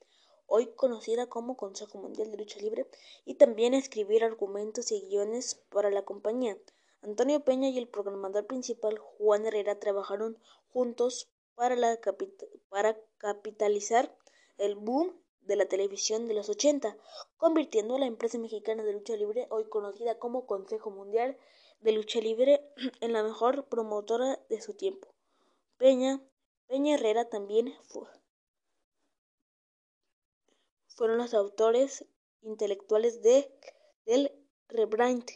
[0.47, 2.87] hoy conocida como Consejo Mundial de Lucha Libre,
[3.25, 6.57] y también escribir argumentos y guiones para la compañía.
[7.03, 10.39] Antonio Peña y el programador principal Juan Herrera trabajaron
[10.69, 11.99] juntos para, la
[12.69, 14.17] para capitalizar
[14.59, 15.13] el boom
[15.47, 16.97] de la televisión de los 80,
[17.37, 21.39] convirtiendo a la empresa mexicana de lucha libre, hoy conocida como Consejo Mundial
[21.81, 22.69] de lucha libre
[23.01, 25.15] en la mejor promotora de su tiempo.
[25.77, 26.21] Peña,
[26.67, 28.09] Peña Herrera también fue,
[30.89, 32.07] fueron los autores
[32.43, 33.53] intelectuales de,
[34.05, 34.33] del
[34.69, 35.27] rebrand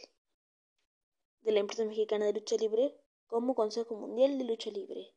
[1.41, 2.97] de la empresa mexicana de lucha libre
[3.27, 5.13] como Consejo Mundial de Lucha Libre,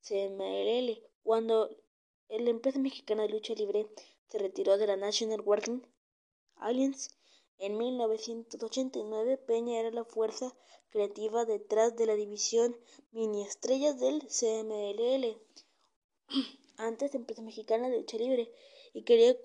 [0.00, 1.70] CMLL, cuando
[2.28, 3.88] la empresa mexicana de lucha libre
[4.28, 5.80] se retiró de la National Wrestling
[6.56, 7.10] Alliance
[7.58, 10.54] en 1989, Peña era la fuerza
[10.90, 12.76] creativa detrás de la división
[13.10, 15.40] mini estrellas del CMLL,
[16.76, 18.52] antes empresa mexicana de lucha libre,
[18.92, 19.40] y quería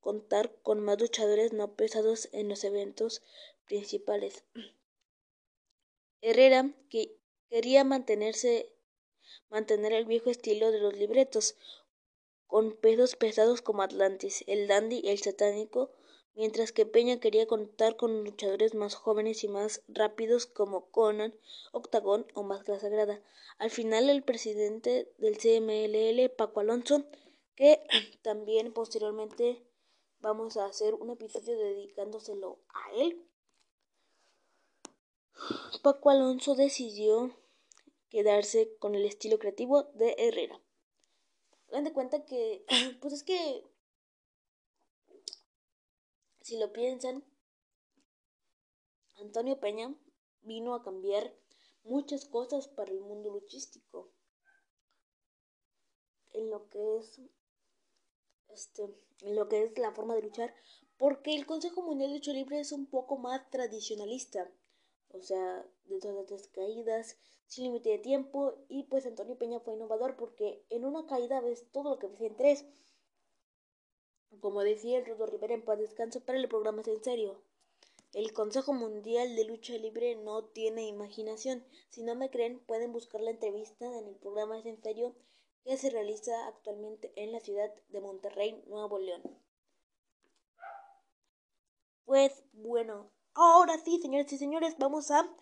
[0.00, 3.22] contar con más luchadores no pesados en los eventos
[3.66, 4.44] principales.
[6.20, 7.18] Herrera que
[7.50, 8.72] quería mantenerse
[9.50, 11.56] mantener el viejo estilo de los libretos,
[12.52, 15.90] con pesos pesados como Atlantis, el Dandy, el Satánico,
[16.34, 21.34] mientras que Peña quería contar con luchadores más jóvenes y más rápidos como Conan,
[21.72, 23.22] Octagon o Máscara Sagrada.
[23.56, 27.06] Al final el presidente del CMLL, Paco Alonso,
[27.54, 27.82] que
[28.20, 29.66] también posteriormente
[30.20, 33.26] vamos a hacer un episodio dedicándoselo a él.
[35.80, 37.34] Paco Alonso decidió
[38.10, 40.60] quedarse con el estilo creativo de Herrera.
[41.72, 42.66] Hagan de cuenta que,
[43.00, 43.64] pues es que
[46.42, 47.24] si lo piensan,
[49.14, 49.94] Antonio Peña
[50.42, 51.34] vino a cambiar
[51.82, 54.12] muchas cosas para el mundo luchístico.
[56.34, 57.20] En lo que es
[58.48, 60.54] este, en lo que es la forma de luchar,
[60.98, 64.52] porque el Consejo Mundial de Lucha Libre es un poco más tradicionalista.
[65.08, 69.74] O sea, de todas las caídas, sin límite de tiempo, y pues Antonio Peña fue
[69.74, 72.64] innovador porque en una caída ves todo lo que ves en tres.
[74.40, 77.42] Como decía el Rudo Rivera en paz descanso, para el programa es en serio.
[78.12, 81.64] El Consejo Mundial de Lucha Libre no tiene imaginación.
[81.88, 85.14] Si no me creen, pueden buscar la entrevista en el programa Es en serio
[85.64, 89.22] que se realiza actualmente en la ciudad de Monterrey, Nuevo León.
[92.04, 95.34] Pues bueno, ahora sí, señores y señores, vamos a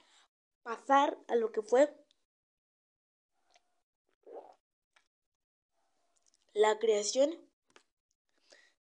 [0.63, 1.95] pasar a lo que fue
[6.53, 7.37] la creación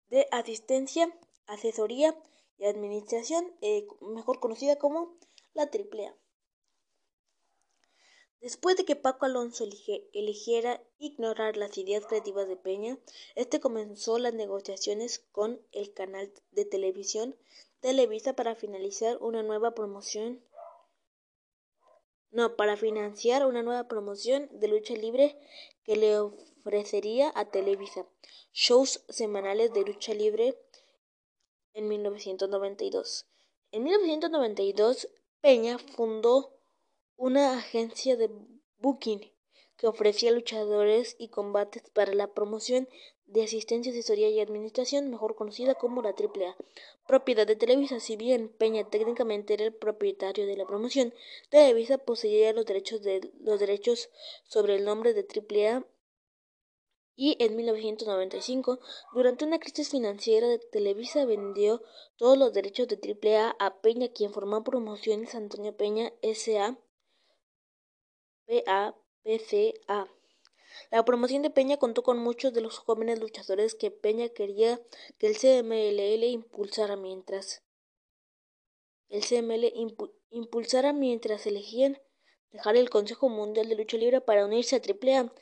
[0.10, 1.13] de asistencia,
[1.46, 2.18] asesoría
[2.58, 5.18] y administración, eh, mejor conocida como
[5.54, 6.16] la AAA.
[8.40, 9.66] Después de que Paco Alonso
[10.13, 13.00] eligiera ignorar las ideas creativas de Peña,
[13.36, 17.36] este comenzó las negociaciones con el canal de televisión
[17.80, 20.44] Televisa para finalizar una nueva promoción.
[22.32, 25.38] No, para financiar una nueva promoción de lucha libre
[25.84, 28.06] que le ofrecería a Televisa
[28.52, 30.60] shows semanales de lucha libre
[31.74, 33.28] en 1992.
[33.72, 35.10] En 1992,
[35.42, 36.58] Peña fundó
[37.16, 38.30] una agencia de
[38.80, 39.32] booking
[39.76, 42.90] que ofrecía luchadores y combates para la promoción
[43.28, 46.56] de asistencia, asesoría y administración, mejor conocida como la AAA.
[47.08, 51.13] Propiedad de Televisa, si bien Peña técnicamente era el propietario de la promoción,
[51.50, 54.10] Televisa poseía los derechos, de, los derechos
[54.46, 55.86] sobre el nombre de AAA
[57.20, 58.80] y en 1995,
[59.12, 61.82] durante una crisis financiera Televisa, vendió
[62.16, 66.78] todos los derechos de AAA a Peña, quien formó Promociones Antonio Peña S.A.
[68.46, 70.08] PAPCA.
[70.92, 74.80] La promoción de Peña contó con muchos de los jóvenes luchadores que Peña quería
[75.18, 77.63] que el CMLL impulsara mientras
[79.10, 79.72] el CML
[80.32, 81.98] impulsara mientras elegían
[82.52, 85.34] dejar el Consejo Mundial de Lucha Libre para unirse a AAA.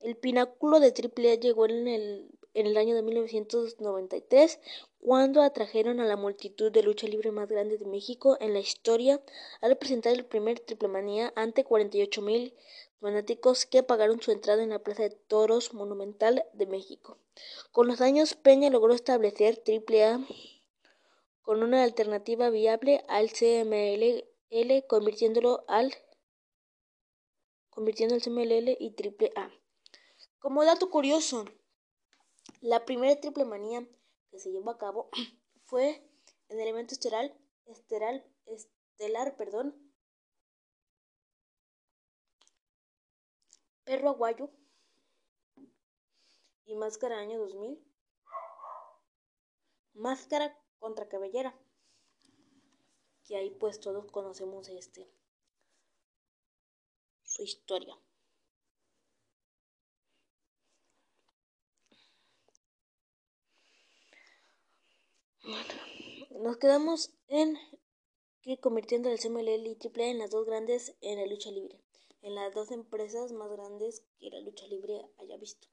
[0.00, 4.60] El pináculo de AAA llegó en el, en el año de 1993,
[4.98, 9.22] cuando atrajeron a la multitud de lucha libre más grande de México en la historia
[9.60, 12.54] al presentar el primer Triple Manía ante 48 mil
[13.04, 17.18] fanáticos que pagaron su entrada en la Plaza de Toros Monumental de México.
[17.70, 20.26] Con los años, Peña logró establecer AAA
[21.42, 25.92] con una alternativa viable al CMLL, convirtiéndolo al
[27.68, 29.50] convirtiendo el CMLL y AAA.
[30.38, 31.44] Como dato curioso,
[32.62, 33.86] la primera triple manía
[34.30, 35.10] que se llevó a cabo
[35.64, 36.08] fue
[36.48, 37.36] en el evento estelar,
[37.66, 39.83] estelar, estelar perdón,
[43.84, 44.50] Perro Aguayo
[46.64, 47.82] y Máscara año 2000.
[49.94, 51.58] Máscara contra Cabellera.
[53.24, 55.10] Que ahí pues todos conocemos este
[57.22, 57.98] su historia.
[66.30, 67.58] nos quedamos en
[68.42, 71.83] que convirtiendo el CMLL y AAA en las dos grandes en la lucha libre,
[72.24, 75.68] en las dos empresas más grandes que la lucha libre haya visto.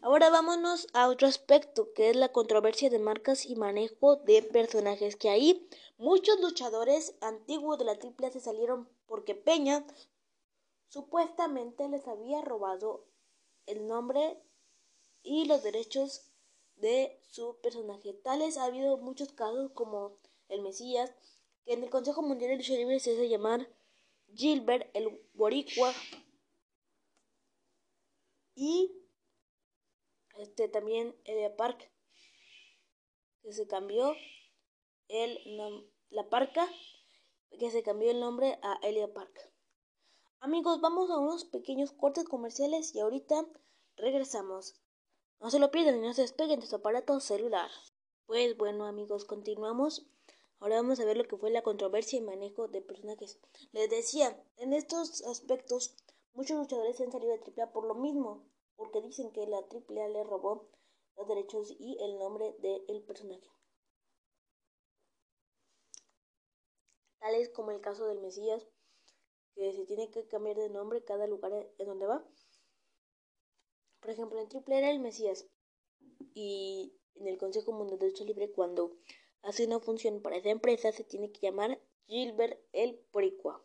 [0.00, 5.14] Ahora vámonos a otro aspecto, que es la controversia de marcas y manejo de personajes,
[5.14, 9.86] que ahí muchos luchadores antiguos de la AAA se salieron porque Peña
[10.88, 13.04] supuestamente les había robado
[13.66, 14.42] el nombre
[15.22, 16.32] y los derechos
[16.76, 18.14] de su personaje.
[18.14, 20.16] Tales ha habido muchos casos como
[20.48, 21.12] el Mesías,
[21.64, 23.68] que en el Consejo Mundial de Lucha Libre se hace llamar
[24.34, 25.92] Gilbert el Boricua.
[28.54, 28.92] Y
[30.38, 31.90] este también Elia Park,
[33.42, 34.14] que se cambió
[35.08, 35.38] el
[36.10, 36.68] la parca,
[37.58, 39.50] que se cambió el nombre a Elia Park.
[40.40, 43.46] Amigos, vamos a unos pequeños cortes comerciales y ahorita
[43.96, 44.74] regresamos.
[45.40, 47.70] No se lo pierdan y no se despeguen de su aparato celular.
[48.26, 50.06] Pues bueno amigos, continuamos.
[50.62, 53.40] Ahora vamos a ver lo que fue la controversia y manejo de personajes.
[53.72, 55.96] Les decía, en estos aspectos,
[56.34, 58.46] muchos luchadores han salido de AAA por lo mismo,
[58.76, 60.68] porque dicen que la AAA le robó
[61.16, 63.50] los derechos y el nombre del personaje.
[67.18, 68.64] Tales como el caso del Mesías,
[69.56, 72.24] que se tiene que cambiar de nombre cada lugar en donde va.
[73.98, 75.44] Por ejemplo, en Triple era el Mesías
[76.34, 78.96] y en el Consejo Mundial de Lucha Libre cuando
[79.42, 83.62] hace una función para esa empresa se tiene que llamar Gilbert el Poricua.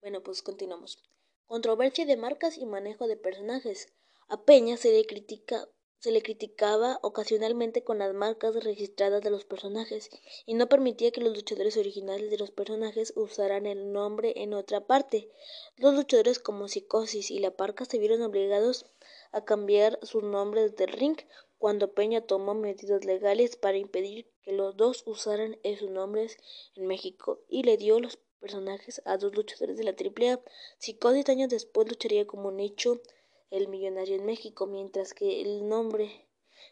[0.00, 1.02] Bueno, pues continuamos.
[1.46, 3.92] Controversia de marcas y manejo de personajes.
[4.28, 5.68] A Peña se le critica
[6.00, 10.08] se le criticaba ocasionalmente con las marcas registradas de los personajes
[10.46, 14.86] y no permitía que los luchadores originales de los personajes usaran el nombre en otra
[14.86, 15.28] parte.
[15.76, 18.86] Los luchadores como Psicosis y La Parca se vieron obligados
[19.30, 21.18] a cambiar sus nombres del ring
[21.60, 26.38] cuando Peña tomó medidas legales para impedir que los dos usaran esos nombres
[26.74, 30.40] en México y le dio los personajes a dos luchadores de la AAA.
[30.78, 33.02] Psicosis años después lucharía como Nicho
[33.50, 36.26] el millonario en México, mientras que el nombre,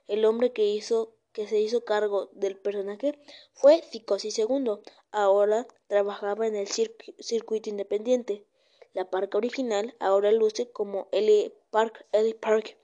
[0.07, 3.20] el hombre que hizo que se hizo cargo del personaje
[3.53, 4.78] fue Psicosis II.
[5.11, 8.47] Ahora trabajaba en el circuito independiente.
[8.95, 12.78] La parca original ahora luce como L Park, L Park,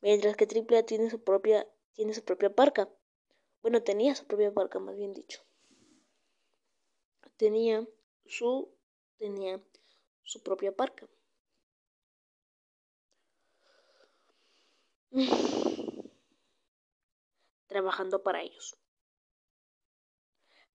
[0.00, 2.88] mientras que AAA tiene su propia tiene su propia parca.
[3.62, 5.42] Bueno, tenía su propia parca, más bien dicho.
[7.36, 7.86] Tenía
[8.26, 8.74] su
[9.18, 9.60] tenía
[10.22, 11.08] su propia parca.
[17.66, 18.76] trabajando para ellos.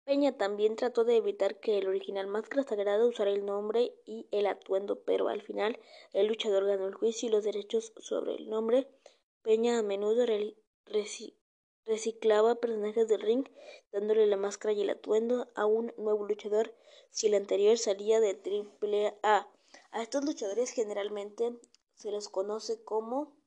[0.06, 4.46] Peña también trató de evitar que el original Máscara Sagrada usara el nombre y el
[4.46, 5.80] atuendo, pero al final
[6.14, 8.88] el luchador ganó el juicio y los derechos sobre el nombre.
[9.46, 10.26] Peña a menudo
[11.86, 13.48] reciclaba personajes del ring,
[13.92, 16.74] dándole la máscara y el atuendo a un nuevo luchador
[17.12, 19.48] si el anterior salía de triple A.
[19.92, 21.60] A estos luchadores generalmente
[21.94, 23.38] se los conoce como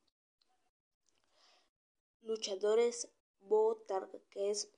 [2.21, 4.71] luchadores botarga, que es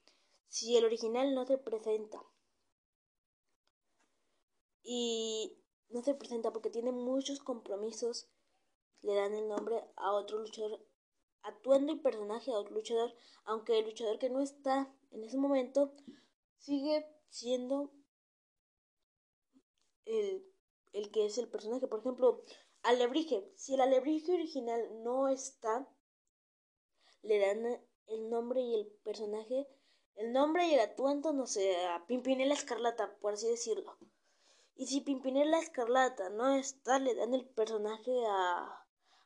[0.48, 2.20] si el original no se presenta.
[4.82, 5.56] Y
[5.90, 8.28] no se presenta porque tiene muchos compromisos,
[9.04, 10.84] le dan el nombre a otro luchador,
[11.44, 13.14] atuendo y personaje a otro luchador,
[13.46, 15.94] aunque el luchador que no está en ese momento
[16.58, 17.92] sigue siendo
[20.06, 20.46] el,
[20.94, 21.88] el que es el personaje.
[21.88, 22.44] Por ejemplo,
[22.84, 23.52] Alebrije.
[23.56, 25.88] Si el Alebrije original no está,
[27.22, 29.68] le dan el nombre y el personaje,
[30.16, 33.98] el nombre y el atuendo, no sé, a Pimpinela Escarlata, por así decirlo.
[34.76, 38.81] Y si Pimpinela Escarlata no está, le dan el personaje a,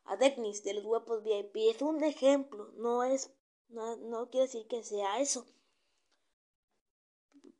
[0.06, 1.56] a Decnis de los guapos VIP.
[1.70, 3.32] Es un ejemplo, no es,
[3.70, 5.46] no, no quiere decir que sea eso.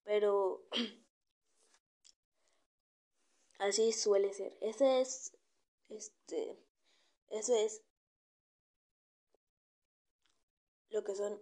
[0.04, 0.66] Pero
[3.60, 4.58] así suele ser.
[4.62, 5.36] Ese es,
[5.90, 6.60] este,
[7.30, 7.82] eso es
[10.90, 11.42] lo que son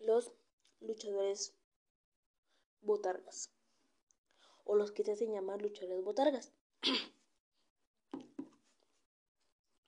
[0.00, 0.32] los
[0.80, 1.54] luchadores
[2.82, 3.50] botargas
[4.64, 6.52] o los que se hacen llamar luchadores botargas.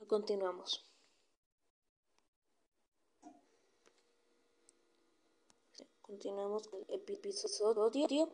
[0.06, 0.84] Continuamos.
[6.02, 8.32] Continuamos con el episodio.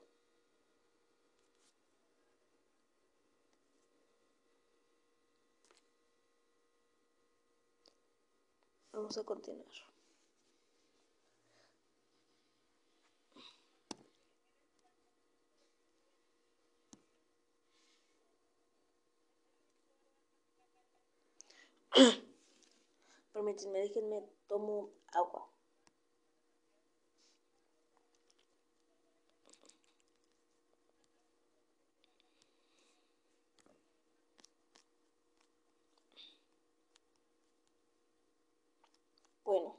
[8.92, 9.89] Vamos a continuar.
[23.32, 24.18] Permítanme, déjenme
[24.48, 25.42] tomo agua.
[39.44, 39.76] Bueno.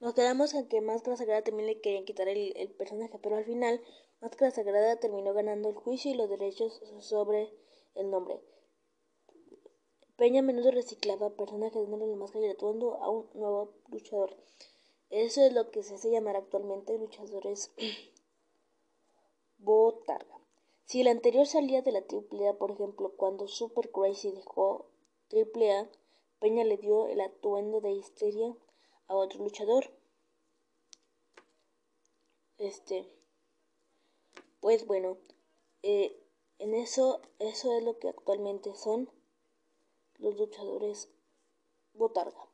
[0.00, 3.44] Nos quedamos en que Máscara Sagrada también le querían quitar el, el personaje, pero al
[3.44, 3.80] final
[4.20, 7.52] Máscara Sagrada terminó ganando el juicio y los derechos sobre
[7.96, 8.40] el nombre.
[10.16, 14.34] Peña a menudo reciclaba personajes dándole la máscara y actuando a un nuevo luchador.
[15.10, 17.70] Eso es lo que se hace llamar actualmente luchadores
[19.58, 20.40] botarga.
[20.86, 24.86] Si el anterior salía de la AAA, por ejemplo, cuando Super Crazy dejó
[25.30, 25.90] AAA,
[26.38, 28.56] Peña le dio el atuendo de histeria
[29.08, 29.90] a otro luchador.
[32.56, 33.06] Este,
[34.60, 35.18] pues bueno,
[35.82, 36.22] eh,
[36.58, 39.10] en eso, eso es lo que actualmente son
[40.18, 41.10] los luchadores
[41.94, 42.48] botarga.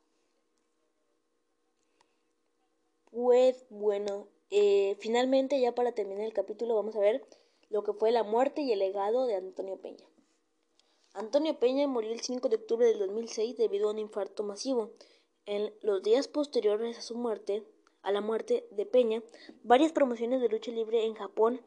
[3.11, 7.27] Pues bueno, eh, finalmente ya para terminar el capítulo vamos a ver
[7.69, 10.07] lo que fue la muerte y el legado de Antonio Peña.
[11.13, 14.91] Antonio Peña murió el 5 de octubre del 2006 debido a un infarto masivo.
[15.45, 17.63] En los días posteriores a su muerte,
[18.01, 19.21] a la muerte de Peña,
[19.63, 21.61] varias promociones de lucha libre en Japón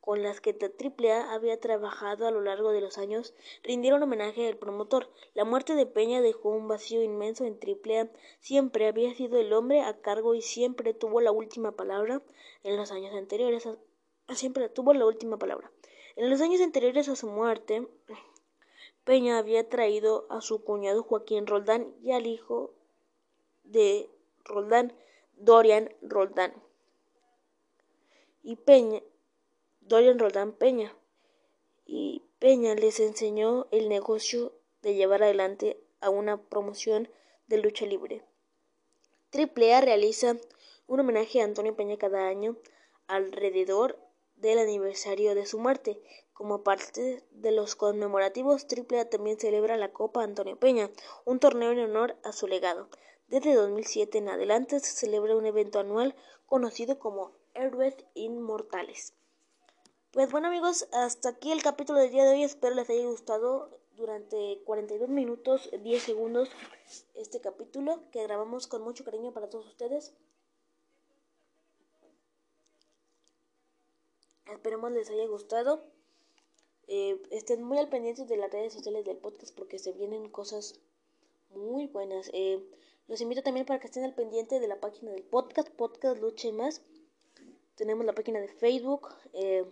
[0.00, 4.56] con las que AAA había trabajado a lo largo de los años rindieron homenaje al
[4.56, 5.10] promotor.
[5.34, 8.08] La muerte de Peña dejó un vacío inmenso en AAA.
[8.40, 12.22] Siempre había sido el hombre a cargo y siempre tuvo la última palabra
[12.64, 13.68] en los años anteriores.
[14.34, 15.70] siempre tuvo la última palabra.
[16.16, 17.86] En los años anteriores a su muerte,
[19.04, 22.72] Peña había traído a su cuñado Joaquín Roldán y al hijo
[23.64, 24.10] de
[24.44, 24.92] Roldán,
[25.36, 26.54] Dorian Roldán.
[28.42, 29.02] Y Peña
[29.90, 30.96] Dorian Roldán Peña.
[31.84, 37.08] Y Peña les enseñó el negocio de llevar adelante a una promoción
[37.48, 38.22] de lucha libre.
[39.30, 40.36] Triple A realiza
[40.86, 42.56] un homenaje a Antonio Peña cada año
[43.08, 43.98] alrededor
[44.36, 46.00] del aniversario de su muerte.
[46.34, 50.88] Como parte de los conmemorativos, AAA también celebra la Copa Antonio Peña,
[51.24, 52.88] un torneo en honor a su legado.
[53.26, 56.14] Desde 2007 en adelante se celebra un evento anual
[56.46, 59.14] conocido como Héroes Inmortales.
[60.12, 62.42] Pues bueno amigos, hasta aquí el capítulo del día de hoy.
[62.42, 66.50] Espero les haya gustado durante 42 minutos 10 segundos
[67.14, 70.12] este capítulo que grabamos con mucho cariño para todos ustedes.
[74.46, 75.80] Esperemos les haya gustado.
[76.88, 80.80] Eh, estén muy al pendiente de las redes sociales del podcast porque se vienen cosas
[81.50, 82.30] muy buenas.
[82.32, 82.68] Eh,
[83.06, 86.50] los invito también para que estén al pendiente de la página del podcast, Podcast Luche
[86.50, 86.82] Más.
[87.76, 89.08] Tenemos la página de Facebook.
[89.34, 89.64] Eh,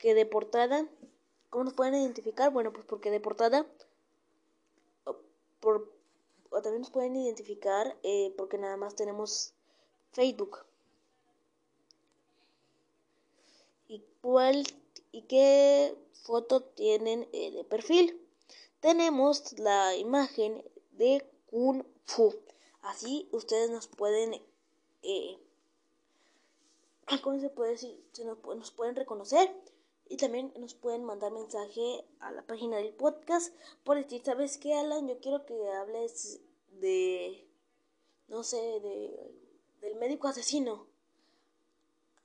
[0.00, 0.88] que de portada,
[1.50, 2.50] ¿cómo nos pueden identificar?
[2.50, 3.64] Bueno, pues porque de portada,
[5.60, 5.92] por,
[6.48, 9.52] o también nos pueden identificar eh, porque nada más tenemos
[10.12, 10.64] Facebook.
[13.86, 14.64] ¿Y cuál
[15.12, 15.94] y qué
[16.24, 18.18] foto tienen eh, de perfil?
[18.80, 22.34] Tenemos la imagen de Kung Fu.
[22.80, 24.40] Así ustedes nos pueden
[25.02, 25.38] eh,
[27.18, 27.98] ¿cómo se puede decir?
[28.24, 29.52] Nos, pueden reconocer
[30.10, 33.54] y también nos pueden mandar mensaje a la página del podcast
[33.84, 35.06] por decir, ¿sabes qué, Alan?
[35.06, 36.40] Yo quiero que hables
[36.80, 37.48] de,
[38.26, 39.32] no sé, de,
[39.80, 40.88] del médico asesino.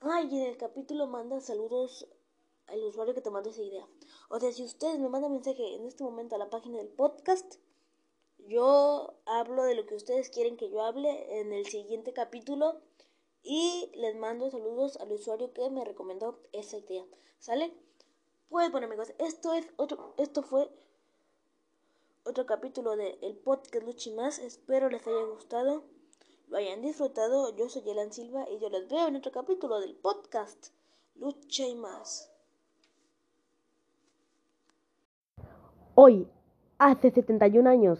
[0.02, 2.08] Ay, en el capítulo manda saludos
[2.66, 3.88] al usuario que te mandó esa idea.
[4.30, 7.58] O sea, si ustedes me mandan mensaje en este momento a la página del podcast,
[8.48, 12.82] yo hablo de lo que ustedes quieren que yo hable en el siguiente capítulo
[13.46, 17.06] y les mando saludos al usuario que me recomendó esa idea.
[17.40, 17.72] ¿Sale?
[18.50, 20.70] Pues bueno amigos, esto es otro, esto fue
[22.24, 24.40] otro capítulo de el podcast Luchi Más.
[24.40, 25.84] Espero les haya gustado,
[26.50, 27.56] lo hayan disfrutado.
[27.56, 30.70] Yo soy Elan Silva y yo les veo en otro capítulo del podcast
[31.16, 32.32] Lucha y Más.
[35.94, 36.28] Hoy,
[36.80, 38.00] hace 71 años,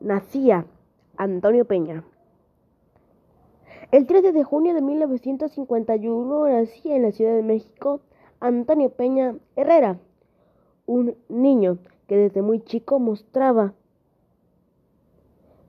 [0.00, 0.66] nacía
[1.16, 2.04] Antonio Peña.
[3.92, 8.00] El 13 de junio de 1951 nací en la Ciudad de México
[8.40, 9.98] Antonio Peña Herrera,
[10.86, 11.76] un niño
[12.06, 13.74] que desde muy chico mostraba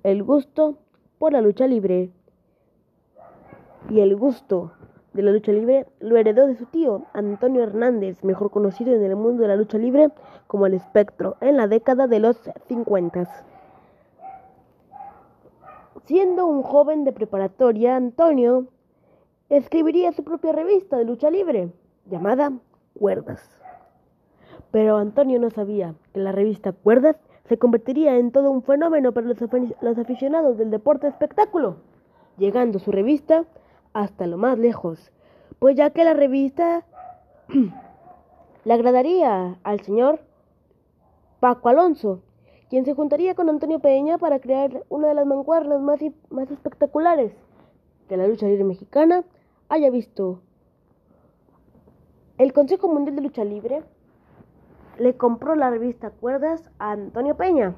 [0.03, 0.77] el gusto
[1.19, 2.11] por la lucha libre
[3.89, 4.71] y el gusto
[5.11, 9.17] de la lucha libre lo heredó de su tío Antonio Hernández, mejor conocido en el
[9.17, 10.11] mundo de la lucha libre
[10.47, 13.52] como el espectro, en la década de los 50.
[16.05, 18.67] Siendo un joven de preparatoria, Antonio
[19.47, 21.71] escribiría su propia revista de lucha libre,
[22.09, 22.51] llamada
[22.93, 23.41] Cuerdas.
[24.71, 29.27] Pero Antonio no sabía que la revista Cuerdas se convertiría en todo un fenómeno para
[29.27, 29.37] los,
[29.81, 31.77] los aficionados del deporte espectáculo,
[32.37, 33.45] llegando su revista
[33.93, 35.11] hasta lo más lejos,
[35.59, 36.83] pues ya que la revista
[38.65, 40.19] le agradaría al señor
[41.39, 42.21] Paco Alonso,
[42.73, 45.99] quien se juntaría con Antonio Peña para crear una de las mancuernas más,
[46.31, 47.31] más espectaculares
[48.09, 49.23] que la lucha libre mexicana
[49.69, 50.39] haya visto.
[52.39, 53.83] El Consejo Mundial de Lucha Libre
[54.97, 57.75] le compró la revista Cuerdas a Antonio Peña.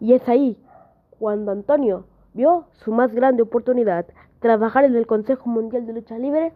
[0.00, 0.58] Y es ahí
[1.20, 4.04] cuando Antonio vio su más grande oportunidad,
[4.40, 6.52] trabajar en el Consejo Mundial de Lucha Libre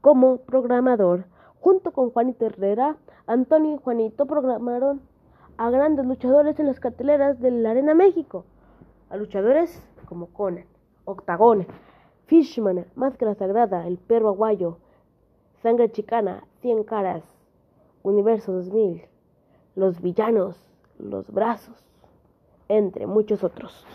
[0.00, 1.26] como programador.
[1.60, 2.96] Junto con Juanito Herrera,
[3.26, 5.02] Antonio y Juanito programaron
[5.56, 8.44] a grandes luchadores en las carteleras de la Arena México.
[9.08, 10.64] A luchadores como Conan,
[11.04, 11.66] Octagón,
[12.26, 14.78] Fishman, Máscara Sagrada, El Perro Aguayo,
[15.62, 17.22] Sangre Chicana, Cien Caras,
[18.02, 19.02] Universo 2000,
[19.76, 20.56] Los Villanos,
[20.98, 21.76] Los Brazos,
[22.68, 23.86] entre muchos otros.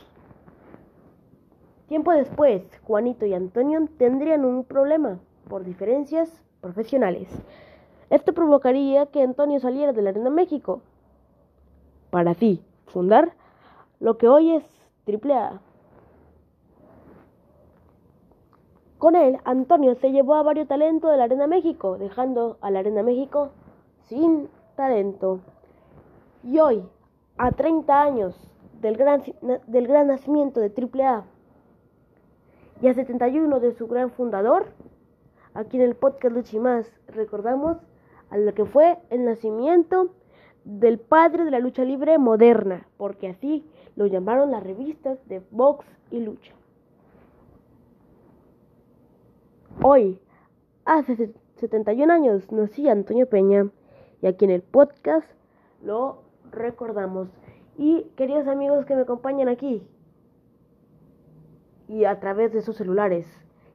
[1.87, 7.27] Tiempo después, Juanito y Antonio tendrían un problema por diferencias profesionales.
[8.09, 10.81] Esto provocaría que Antonio saliera de la Arena México
[12.09, 13.33] para así fundar
[13.99, 14.63] lo que hoy es
[15.07, 15.61] AAA.
[18.97, 22.79] Con él, Antonio se llevó a varios talentos de la Arena México, dejando a la
[22.79, 23.51] Arena México
[24.03, 25.39] sin talento.
[26.43, 26.83] Y hoy,
[27.37, 28.35] a 30 años
[28.81, 29.23] del gran,
[29.67, 31.23] del gran nacimiento de AAA
[32.81, 34.67] y a 71 de su gran fundador,
[35.53, 37.77] aquí en el podcast Luchimás recordamos
[38.29, 40.09] a lo que fue el nacimiento
[40.69, 43.65] del padre de la lucha libre moderna, porque así
[43.95, 46.53] lo llamaron las revistas de box y lucha.
[49.81, 50.19] Hoy,
[50.85, 53.67] hace 71 años, nací Antonio Peña
[54.21, 55.27] y aquí en el podcast
[55.81, 57.29] lo recordamos.
[57.75, 59.81] Y queridos amigos que me acompañan aquí
[61.87, 63.25] y a través de sus celulares,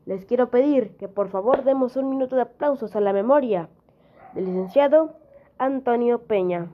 [0.07, 3.69] les quiero pedir que por favor demos un minuto de aplausos a la memoria
[4.35, 5.17] del licenciado
[5.59, 6.69] Antonio Peña.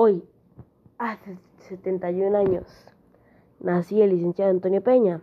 [0.00, 0.22] Hoy,
[1.08, 1.38] hace
[1.68, 2.66] 71 años,
[3.60, 5.22] nací el licenciado Antonio Peña,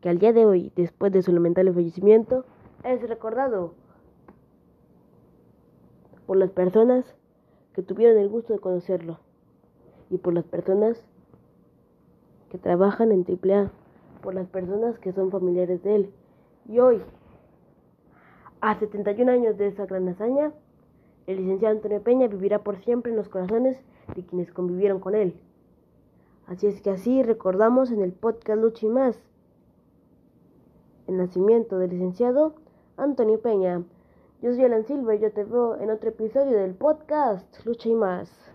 [0.00, 2.44] que al día de hoy, después de su lamentable fallecimiento,
[2.84, 3.74] es recordado
[6.24, 7.16] por las personas
[7.74, 9.18] que tuvieron el gusto de conocerlo
[10.08, 11.04] y por las personas
[12.50, 13.72] que trabajan en AAA,
[14.22, 16.10] por las personas que son familiares de él.
[16.68, 17.02] Y hoy,
[18.60, 20.52] a 71 años de esa gran hazaña,
[21.26, 23.82] el licenciado Antonio Peña vivirá por siempre en los corazones
[24.14, 25.34] de quienes convivieron con él.
[26.46, 29.18] Así es que así recordamos en el podcast Lucha y más
[31.06, 32.54] el nacimiento del licenciado
[32.96, 33.82] Antonio Peña.
[34.40, 37.94] Yo soy Alan Silva y yo te veo en otro episodio del podcast Lucha y
[37.94, 38.51] más.